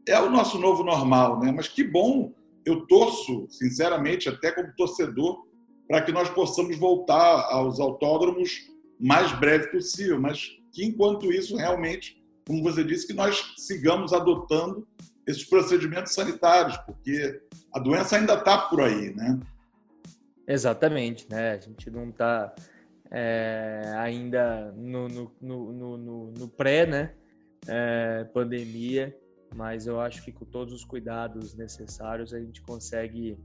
é 0.08 0.20
o 0.20 0.30
nosso 0.30 0.58
novo 0.60 0.84
normal, 0.84 1.40
né? 1.40 1.52
Mas 1.52 1.68
que 1.68 1.84
bom, 1.84 2.34
eu 2.66 2.86
torço, 2.88 3.48
sinceramente, 3.50 4.30
até 4.30 4.52
como 4.52 4.74
torcedor, 4.76 5.46
para 5.92 6.02
que 6.04 6.12
nós 6.14 6.30
possamos 6.30 6.78
voltar 6.78 7.50
aos 7.50 7.78
autódromos 7.78 8.66
mais 8.98 9.38
breve 9.38 9.68
possível, 9.68 10.22
mas 10.22 10.58
que 10.72 10.86
enquanto 10.86 11.34
isso, 11.34 11.58
realmente, 11.58 12.24
como 12.48 12.64
você 12.64 12.82
disse, 12.82 13.06
que 13.06 13.12
nós 13.12 13.56
sigamos 13.58 14.14
adotando 14.14 14.88
esses 15.28 15.44
procedimentos 15.44 16.14
sanitários, 16.14 16.78
porque 16.86 17.42
a 17.76 17.80
doença 17.80 18.16
ainda 18.16 18.36
está 18.36 18.58
por 18.58 18.80
aí, 18.80 19.14
né? 19.14 19.38
Exatamente, 20.48 21.28
né? 21.30 21.52
A 21.56 21.60
gente 21.60 21.90
não 21.90 22.08
está 22.08 22.56
é, 23.12 23.94
ainda 23.98 24.72
no, 24.78 25.10
no, 25.10 25.36
no, 25.42 26.32
no, 26.32 26.48
pré, 26.48 26.86
né? 26.86 27.14
É, 27.68 28.24
pandemia 28.34 29.14
mas 29.56 29.86
eu 29.86 30.00
acho 30.00 30.24
que 30.24 30.32
com 30.32 30.46
todos 30.46 30.74
os 30.74 30.86
cuidados 30.86 31.54
necessários 31.54 32.34
a 32.34 32.40
gente 32.40 32.62
consegue 32.62 33.38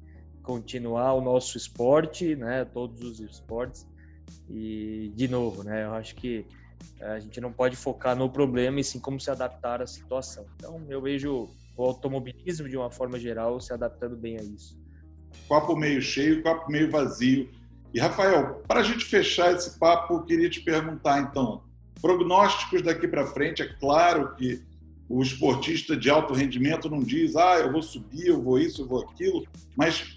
continuar 0.47 1.13
o 1.15 1.21
nosso 1.21 1.59
esporte, 1.59 2.37
né, 2.37 2.65
todos 2.65 3.03
os 3.03 3.19
esportes 3.19 3.85
e 4.49 5.13
de 5.15 5.27
novo, 5.27 5.65
né, 5.65 5.85
eu 5.85 5.93
acho 5.93 6.15
que 6.15 6.47
a 7.01 7.19
gente 7.19 7.41
não 7.41 7.53
pode 7.53 7.75
focar 7.75 8.17
no 8.17 8.31
problema 8.31 8.79
e 8.79 8.85
sim 8.85 9.01
como 9.01 9.21
se 9.21 9.29
adaptar 9.29 9.83
à 9.83 9.87
situação. 9.87 10.47
Então 10.57 10.81
eu 10.89 11.03
vejo 11.03 11.49
o 11.77 11.83
automobilismo 11.83 12.69
de 12.69 12.77
uma 12.77 12.91
forma 12.91 13.19
geral 13.19 13.61
se 13.61 13.73
adaptando 13.73 14.17
bem 14.17 14.39
a 14.39 14.43
isso. 14.43 14.79
Copo 15.49 15.75
meio 15.75 16.01
cheio, 16.01 16.43
copo 16.43 16.71
meio 16.71 16.91
vazio. 16.91 17.51
E 17.93 17.99
Rafael, 17.99 18.63
para 18.69 18.81
a 18.81 18.83
gente 18.83 19.05
fechar 19.05 19.53
esse 19.53 19.79
papo, 19.79 20.15
eu 20.15 20.23
queria 20.23 20.49
te 20.49 20.61
perguntar 20.61 21.21
então, 21.21 21.63
prognósticos 22.01 22.83
daqui 22.83 23.09
para 23.09 23.27
frente, 23.27 23.63
é 23.63 23.69
claro 23.81 24.35
que 24.37 24.63
o 25.09 25.23
esportista 25.23 25.97
de 25.97 26.11
alto 26.11 26.35
rendimento 26.35 26.89
não 26.91 27.01
diz, 27.01 27.37
ah, 27.37 27.59
eu 27.59 27.73
vou 27.73 27.83
subir, 27.83 28.27
eu 28.27 28.43
vou 28.43 28.59
isso, 28.59 28.83
eu 28.83 28.87
vou 28.87 29.03
aquilo, 29.03 29.47
mas 29.77 30.16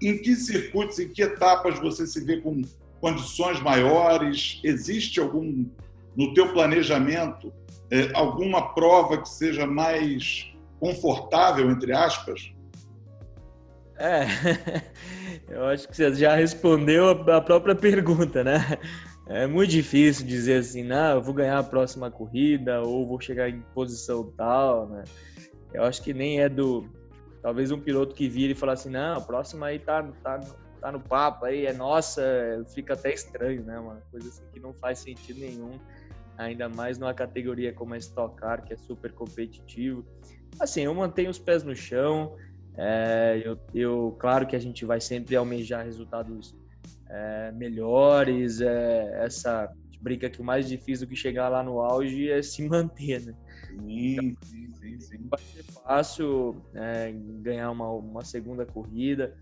em 0.00 0.18
que 0.18 0.34
circuitos, 0.36 0.98
em 0.98 1.08
que 1.08 1.22
etapas 1.22 1.78
você 1.78 2.06
se 2.06 2.24
vê 2.24 2.38
com 2.40 2.62
condições 3.00 3.60
maiores? 3.60 4.60
Existe 4.62 5.20
algum, 5.20 5.66
no 6.16 6.34
teu 6.34 6.52
planejamento, 6.52 7.52
é, 7.90 8.10
alguma 8.14 8.74
prova 8.74 9.20
que 9.20 9.28
seja 9.28 9.66
mais 9.66 10.52
confortável, 10.78 11.70
entre 11.70 11.92
aspas? 11.92 12.52
É, 13.98 14.26
eu 15.48 15.64
acho 15.66 15.88
que 15.88 15.96
você 15.96 16.14
já 16.14 16.34
respondeu 16.34 17.08
a 17.10 17.40
própria 17.40 17.74
pergunta, 17.74 18.44
né? 18.44 18.78
É 19.28 19.46
muito 19.46 19.70
difícil 19.70 20.24
dizer 20.24 20.60
assim, 20.60 20.84
não, 20.84 21.16
eu 21.16 21.22
vou 21.22 21.34
ganhar 21.34 21.58
a 21.58 21.64
próxima 21.64 22.10
corrida 22.10 22.80
ou 22.82 23.06
vou 23.06 23.20
chegar 23.20 23.48
em 23.48 23.60
posição 23.74 24.32
tal, 24.36 24.88
né? 24.88 25.04
Eu 25.74 25.82
acho 25.82 26.00
que 26.02 26.14
nem 26.14 26.40
é 26.40 26.48
do 26.48 26.88
talvez 27.46 27.70
um 27.70 27.78
piloto 27.78 28.12
que 28.12 28.28
vira 28.28 28.50
e 28.50 28.56
fala 28.56 28.72
assim, 28.72 28.90
não, 28.90 29.18
a 29.18 29.20
próxima 29.20 29.66
aí 29.66 29.78
tá, 29.78 30.02
tá, 30.20 30.40
tá 30.80 30.90
no 30.90 30.98
papo 30.98 31.44
aí, 31.44 31.64
é 31.64 31.72
nossa, 31.72 32.20
fica 32.74 32.94
até 32.94 33.14
estranho, 33.14 33.62
né? 33.62 33.78
Uma 33.78 34.02
coisa 34.10 34.28
assim 34.28 34.42
que 34.52 34.58
não 34.58 34.74
faz 34.74 34.98
sentido 34.98 35.38
nenhum, 35.38 35.78
ainda 36.36 36.68
mais 36.68 36.98
numa 36.98 37.14
categoria 37.14 37.72
como 37.72 37.94
a 37.94 37.98
Stock 37.98 38.34
Car, 38.34 38.64
que 38.64 38.74
é 38.74 38.76
super 38.76 39.12
competitivo. 39.12 40.04
Assim, 40.58 40.80
eu 40.80 40.92
mantenho 40.92 41.30
os 41.30 41.38
pés 41.38 41.62
no 41.62 41.76
chão, 41.76 42.34
é, 42.76 43.40
eu, 43.44 43.56
eu, 43.72 44.16
claro 44.18 44.44
que 44.44 44.56
a 44.56 44.60
gente 44.60 44.84
vai 44.84 45.00
sempre 45.00 45.36
almejar 45.36 45.84
resultados 45.84 46.52
é, 47.08 47.52
melhores. 47.52 48.60
É, 48.60 49.24
essa 49.24 49.72
brinca 50.00 50.28
que 50.28 50.40
o 50.40 50.44
mais 50.44 50.66
difícil 50.66 51.06
do 51.06 51.10
que 51.10 51.16
chegar 51.16 51.48
lá 51.48 51.62
no 51.62 51.80
auge 51.80 52.28
é 52.28 52.42
se 52.42 52.60
manter, 52.66 53.24
né? 53.24 53.34
Sim, 53.68 54.36
sim, 54.42 54.68
sim, 54.80 55.00
sim. 55.00 55.28
Vai 55.30 55.40
ser 55.40 55.64
fácil 55.86 56.56
é, 56.74 57.12
ganhar 57.40 57.70
uma, 57.70 57.88
uma 57.90 58.24
segunda 58.24 58.66
corrida. 58.66 59.34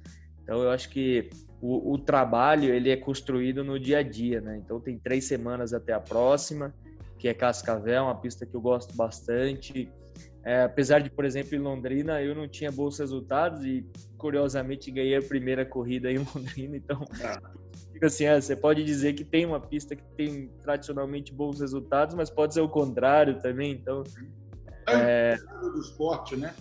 Então 0.43 0.63
eu 0.63 0.71
acho 0.71 0.91
que 0.91 1.31
o, 1.61 1.95
o, 1.95 1.99
trabalho 1.99 2.73
ele 2.73 2.91
é 2.91 2.97
construído 2.97 3.65
no 3.65 3.81
dia 3.81 3.99
a 3.99 4.03
dia, 4.03 4.43
né? 4.43 4.61
Então 4.63 4.79
tem 4.79 4.99
três 4.99 5.25
semanas 5.25 5.73
até 5.73 5.95
a 5.95 6.01
próxima, 6.01 6.75
que 7.19 7.27
é 7.27 7.33
Cascavel, 7.33 8.05
uma 8.05 8.15
pista 8.15 8.45
que 8.45 8.55
eu 8.55 8.61
gosto 8.61 8.95
bastante. 8.95 9.91
É, 10.45 10.63
apesar 10.63 11.01
de, 11.01 11.09
por 11.09 11.25
exemplo, 11.25 11.55
em 11.55 11.59
Londrina 11.59 12.21
eu 12.21 12.35
não 12.35 12.47
tinha 12.47 12.71
bons 12.71 12.99
resultados 12.99 13.65
e 13.65 13.87
curiosamente 14.19 14.91
ganhei 14.91 15.17
a 15.17 15.23
primeira 15.23 15.65
corrida 15.65 16.13
em 16.13 16.19
Londrina, 16.35 16.77
então 16.77 17.03
ah. 17.23 17.41
assim, 18.03 18.27
é, 18.27 18.39
você 18.39 18.55
pode 18.55 18.85
dizer 18.85 19.15
que 19.15 19.25
tem 19.25 19.47
uma 19.47 19.59
pista 19.59 19.97
que 19.97 20.05
tem 20.15 20.49
tradicionalmente 20.61 21.33
bons 21.33 21.61
resultados, 21.61 22.15
mas 22.15 22.29
pode 22.29 22.53
ser 22.53 22.61
o 22.61 22.69
contrário 22.69 23.41
também, 23.41 23.73
então 23.73 24.05
é, 24.89 25.37
é 25.37 25.61
do 25.61 25.81
esporte, 25.81 26.37
né? 26.37 26.55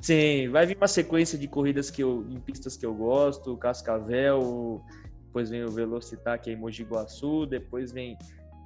Sim, 0.00 0.48
vai 0.48 0.66
vir 0.66 0.76
uma 0.76 0.88
sequência 0.88 1.38
de 1.38 1.46
corridas 1.46 1.90
que 1.90 2.02
eu, 2.02 2.26
em 2.28 2.40
pistas 2.40 2.76
que 2.76 2.84
eu 2.84 2.92
gosto, 2.92 3.56
Cascavel, 3.56 4.82
depois 5.26 5.48
vem 5.48 5.64
o 5.64 5.70
Velocitar, 5.70 6.40
que 6.40 6.50
é 6.50 6.52
em 6.52 6.56
Mogi 6.56 6.82
Guaçu, 6.82 7.46
depois 7.46 7.92
vem 7.92 8.18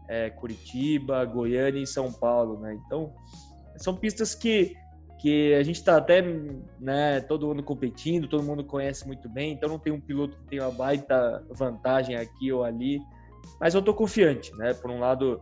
é, 0.08 0.30
Curitiba, 0.30 1.24
Goiânia 1.24 1.82
e 1.82 1.86
São 1.86 2.12
Paulo, 2.12 2.58
né? 2.58 2.74
Então, 2.86 3.12
são 3.76 3.94
pistas 3.94 4.34
que, 4.34 4.74
que 5.20 5.54
a 5.54 5.62
gente 5.62 5.76
está 5.76 5.96
até, 5.96 6.22
né, 6.80 7.20
todo 7.20 7.46
mundo 7.46 7.62
competindo, 7.62 8.26
todo 8.26 8.42
mundo 8.42 8.64
conhece 8.64 9.06
muito 9.06 9.28
bem, 9.28 9.52
então 9.52 9.68
não 9.68 9.78
tem 9.78 9.92
um 9.92 10.00
piloto 10.00 10.36
que 10.38 10.46
tem 10.46 10.60
uma 10.60 10.70
baita 10.70 11.44
vantagem 11.50 12.16
aqui 12.16 12.50
ou 12.50 12.64
ali, 12.64 12.98
mas 13.60 13.74
eu 13.74 13.80
estou 13.80 13.94
confiante, 13.94 14.52
né? 14.56 14.74
Por 14.74 14.90
um 14.90 14.98
lado, 14.98 15.40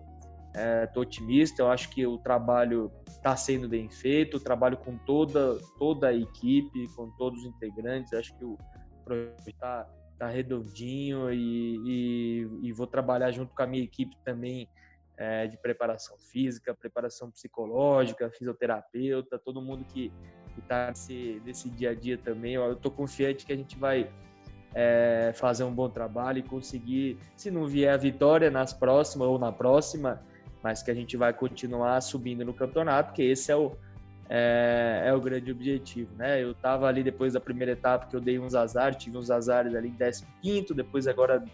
Estou 0.55 1.03
é, 1.03 1.07
otimista, 1.07 1.63
eu 1.63 1.69
acho 1.69 1.91
que 1.91 2.07
o 2.07 2.17
trabalho 2.17 2.93
está 3.09 3.35
sendo 3.37 3.69
bem 3.69 3.91
feito, 3.91 4.37
o 4.37 4.41
trabalho 4.41 4.77
com 4.77 4.97
toda, 4.99 5.59
toda 5.79 6.09
a 6.09 6.15
equipe, 6.15 6.87
com 6.95 7.11
todos 7.11 7.41
os 7.41 7.47
integrantes, 7.47 8.13
acho 8.13 8.37
que 8.39 8.45
o 8.45 8.57
projeto 9.05 9.49
está 9.49 9.91
tá 10.17 10.29
redondinho 10.29 11.33
e, 11.33 11.77
e, 11.85 12.49
e, 12.69 12.73
vou 12.73 12.87
trabalhar 12.87 13.33
junto 13.33 13.53
com 13.53 13.63
a 13.63 13.67
minha 13.67 13.83
equipe 13.83 14.17
também 14.25 14.69
é, 15.17 15.49
de 15.49 15.57
preparação 15.57 16.17
física, 16.19 16.73
preparação 16.73 17.33
psicológica, 17.33 18.31
fisioterapeuta, 18.31 19.39
todo 19.39 19.61
mundo 19.61 19.85
que 19.85 20.13
está 20.57 20.89
nesse, 20.89 21.43
nesse 21.45 21.69
dia 21.69 21.91
a 21.91 21.95
dia 21.95 22.17
também. 22.17 22.55
Eu 22.55 22.75
estou 22.75 22.93
confiante 22.93 23.45
que 23.45 23.53
a 23.53 23.57
gente 23.57 23.77
vai 23.77 24.09
é, 24.73 25.33
fazer 25.35 25.65
um 25.65 25.75
bom 25.75 25.89
trabalho 25.89 26.39
e 26.39 26.43
conseguir, 26.43 27.19
se 27.37 27.51
não 27.51 27.67
vier 27.67 27.93
a 27.93 27.97
vitória 27.97 28.51
nas 28.51 28.73
próximas 28.73 29.27
ou 29.29 29.39
na 29.39 29.51
próxima, 29.51 30.23
mas 30.65 30.83
que 30.83 30.91
a 30.91 30.95
gente 30.95 31.15
vai 31.15 31.31
continuar 31.35 32.01
subindo 32.01 32.43
no 32.43 32.55
campeonato, 32.55 33.13
que 33.13 33.23
esse 33.23 33.53
é 33.53 33.57
o, 33.57 33.77
é, 34.31 35.03
é 35.05 35.13
o 35.13 35.21
grande 35.21 35.53
objetivo, 35.53 36.11
né? 36.17 36.43
Eu 36.43 36.53
estava 36.53 36.87
ali 36.89 37.03
depois 37.03 37.35
da 37.35 37.41
primeira 37.41 37.73
etapa 37.73 38.07
que 38.07 38.17
eu 38.17 38.21
dei 38.21 38.39
uns 38.39 38.55
azares, 38.55 38.97
tive 38.97 39.19
uns 39.19 39.31
azares 39.31 39.75
ali 39.75 39.89
em 39.89 39.97
15 40.43 40.73
depois 40.73 41.07
agora, 41.07 41.45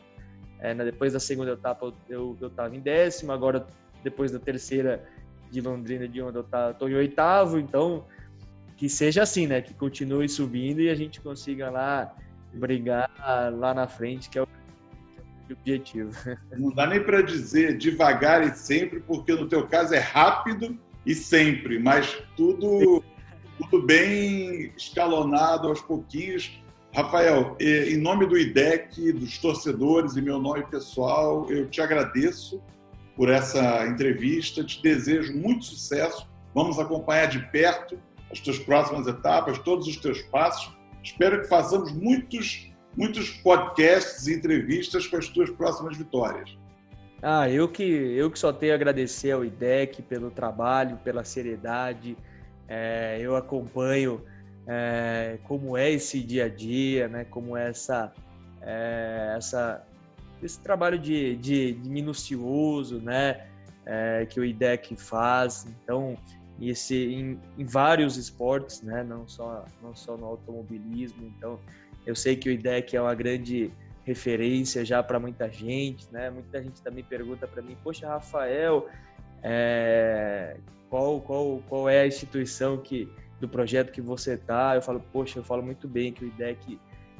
é, 0.61 0.73
depois 0.77 1.12
da 1.12 1.18
segunda 1.18 1.51
etapa 1.51 1.92
eu, 2.09 2.38
eu 2.40 2.49
tava 2.51 2.77
em 2.77 2.79
décimo, 2.79 3.33
agora 3.33 3.66
depois 4.05 4.31
da 4.31 4.38
terceira 4.38 5.05
de 5.51 5.61
Londrina 5.61 6.07
de 6.07 6.23
onde 6.23 6.38
eu 6.38 6.44
tá, 6.44 6.73
tô 6.73 6.87
em 6.87 6.94
oitavo, 6.94 7.59
então 7.59 8.07
que 8.77 8.88
seja 8.88 9.25
assim, 9.25 9.49
né? 9.49 9.61
Que 9.61 9.75
continue 9.75 10.29
subindo 10.29 10.81
e 10.81 10.88
a 10.88 10.94
gente 10.94 11.20
consiga 11.20 11.68
lá 11.68 12.14
brigar 12.55 13.11
lá 13.59 13.75
na 13.75 13.88
frente, 13.88 14.31
que 14.31 14.38
é 14.38 14.42
o 14.42 14.46
objetivo. 15.53 16.11
Não 16.57 16.71
dá 16.71 16.87
nem 16.87 17.03
para 17.03 17.23
dizer 17.23 17.77
devagar 17.79 18.47
e 18.47 18.55
sempre, 18.55 19.01
porque 19.01 19.33
no 19.33 19.49
teu 19.49 19.67
caso 19.67 19.95
é 19.95 19.99
rápido 19.99 20.79
e 21.05 21.15
sempre, 21.15 21.79
mas 21.79 22.23
tudo, 22.37 23.03
tudo 23.59 23.85
bem 23.85 24.73
escalonado 24.77 25.69
aos 25.69 25.81
pouquinhos. 25.81 26.61
Rafael, 26.95 27.57
em 27.61 27.97
nome 27.97 28.27
do 28.27 28.37
IDEC, 28.37 29.13
dos 29.13 29.39
torcedores 29.39 30.17
e 30.17 30.23
meu 30.23 30.41
nome 30.41 30.65
pessoal, 30.67 31.51
eu 31.51 31.69
te 31.69 31.81
agradeço 31.81 32.61
por 33.17 33.29
essa 33.29 33.87
entrevista, 33.87 34.65
te 34.65 34.83
desejo 34.83 35.33
muito 35.37 35.65
sucesso. 35.65 36.29
Vamos 36.55 36.79
acompanhar 36.79 37.27
de 37.27 37.39
perto 37.51 37.99
as 38.31 38.41
tuas 38.41 38.59
próximas 38.59 39.07
etapas, 39.07 39.59
todos 39.59 39.87
os 39.87 39.97
teus 39.97 40.23
passos. 40.23 40.75
Espero 41.03 41.41
que 41.41 41.49
façamos 41.49 41.93
muitos 41.93 42.69
muitos 42.96 43.31
podcasts 43.31 44.26
e 44.26 44.35
entrevistas 44.35 45.07
com 45.07 45.16
as 45.16 45.29
tuas 45.29 45.50
próximas 45.50 45.96
vitórias. 45.96 46.57
Ah, 47.22 47.48
eu 47.50 47.68
que, 47.68 47.83
eu 47.83 48.31
que 48.31 48.38
só 48.38 48.53
tenho 48.53 48.72
a 48.72 48.76
agradecer 48.76 49.33
ao 49.33 49.44
IDEC 49.44 50.03
pelo 50.03 50.31
trabalho, 50.31 50.96
pela 51.05 51.22
seriedade. 51.22 52.16
É, 52.66 53.18
eu 53.20 53.37
acompanho 53.37 54.22
é, 54.66 55.38
como 55.44 55.76
é 55.76 55.90
esse 55.90 56.22
dia 56.22 56.46
a 56.46 56.48
dia, 56.48 57.09
né? 57.09 57.24
Como 57.24 57.57
é 57.57 57.68
essa, 57.68 58.12
é, 58.62 59.35
essa 59.37 59.85
esse 60.42 60.59
trabalho 60.61 60.98
de, 60.98 61.37
de, 61.37 61.72
de 61.72 61.90
minucioso, 61.90 62.98
né? 63.00 63.46
É, 63.85 64.26
que 64.26 64.40
o 64.40 64.44
IDEC 64.44 64.96
faz. 64.96 65.66
Então, 65.66 66.16
esse 66.61 66.94
em, 66.94 67.40
em, 67.59 67.64
vários 67.64 68.16
esportes, 68.16 68.83
né? 68.83 69.03
Não 69.03 69.26
só 69.26 69.64
não 69.83 69.94
só 69.94 70.16
no 70.16 70.26
automobilismo. 70.26 71.26
Então, 71.37 71.59
eu 72.11 72.16
sei 72.16 72.37
que 72.37 72.49
o 72.49 72.53
IDEC 72.53 72.96
é 72.96 73.01
uma 73.01 73.14
grande 73.14 73.73
referência 74.05 74.85
já 74.85 75.03
para 75.03 75.18
muita 75.20 75.51
gente, 75.51 76.07
né? 76.11 76.29
Muita 76.31 76.62
gente 76.62 76.83
também 76.83 77.05
pergunta 77.05 77.46
para 77.46 77.62
mim, 77.62 77.77
poxa, 77.83 78.09
Rafael, 78.09 78.88
é, 79.42 80.57
qual, 80.88 81.20
qual, 81.20 81.62
qual 81.68 81.88
é 81.88 82.01
a 82.01 82.07
instituição 82.07 82.77
que 82.79 83.09
do 83.40 83.49
projeto 83.49 83.92
que 83.92 84.01
você 84.01 84.37
tá? 84.37 84.75
Eu 84.75 84.83
falo, 84.83 85.01
poxa, 85.12 85.38
eu 85.38 85.44
falo 85.44 85.62
muito 85.62 85.88
bem 85.88 86.12
que 86.12 86.25
o 86.25 86.29
IDEC 86.29 86.79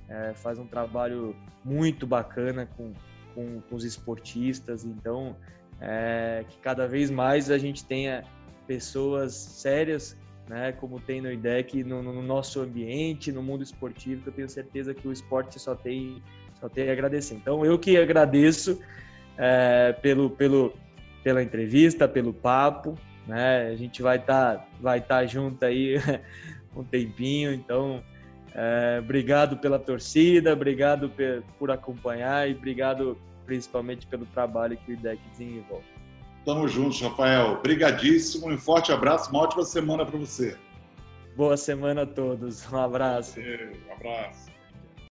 é, 0.09 0.35
faz 0.35 0.59
um 0.59 0.67
trabalho 0.67 1.35
muito 1.65 2.07
bacana 2.07 2.69
com, 2.77 2.93
com, 3.35 3.61
com 3.61 3.75
os 3.77 3.85
esportistas, 3.85 4.85
então 4.85 5.37
é, 5.81 6.45
que 6.49 6.59
cada 6.59 6.87
vez 6.87 7.11
mais 7.11 7.51
a 7.51 7.57
gente 7.57 7.85
tenha 7.85 8.25
pessoas 8.67 9.35
sérias 9.35 10.17
né, 10.51 10.73
como 10.73 10.99
tem 10.99 11.21
no 11.21 11.31
IDEC, 11.31 11.85
no, 11.85 12.03
no, 12.03 12.21
nosso 12.21 12.61
ambiente, 12.61 13.31
no 13.31 13.41
mundo 13.41 13.63
esportivo, 13.63 14.23
que 14.23 14.29
eu 14.31 14.33
tenho 14.33 14.49
certeza 14.49 14.93
que 14.93 15.07
o 15.07 15.13
esporte 15.13 15.61
só 15.61 15.77
tem, 15.77 16.21
só 16.61 16.69
tem 16.69 16.91
a 16.91 16.93
agradecer. 16.93 17.37
Então, 17.37 17.65
eu 17.65 17.79
que 17.79 17.97
agradeço 17.97 18.81
é, 19.39 19.93
pelo, 20.03 20.29
pelo, 20.29 20.75
pela 21.23 21.41
entrevista, 21.41 22.09
pelo 22.09 22.35
papo, 22.35 22.99
né, 23.29 23.69
a 23.69 23.77
gente 23.77 24.03
vai 24.03 24.17
estar 24.17 24.57
tá, 24.57 24.67
vai 24.81 25.01
tá 25.01 25.25
junto 25.25 25.65
aí 25.65 25.95
um 26.75 26.83
tempinho, 26.83 27.55
então, 27.55 28.03
é, 28.53 28.99
obrigado 28.99 29.57
pela 29.57 29.79
torcida, 29.79 30.53
obrigado 30.53 31.13
por 31.61 31.71
acompanhar 31.71 32.51
e 32.51 32.55
obrigado 32.55 33.17
principalmente 33.47 34.05
pelo 34.05 34.27
trabalho 34.27 34.77
que 34.79 34.91
o 34.91 34.95
IDEC 34.95 35.21
desenvolve. 35.31 36.00
Tamo 36.45 36.67
juntos, 36.67 37.01
Rafael. 37.01 37.61
Brigadíssimo, 37.63 38.49
um 38.49 38.59
forte 38.59 38.93
abraço, 38.93 39.31
uma 39.31 39.41
ótima 39.41 39.65
semana 39.65 40.05
para 40.05 40.19
você. 40.19 40.57
Boa 41.37 41.57
semana 41.57 42.03
a 42.03 42.07
todos. 42.07 42.71
Um 42.73 42.79
abraço. 42.79 43.39
Um 43.39 43.93
abraço. 43.93 44.50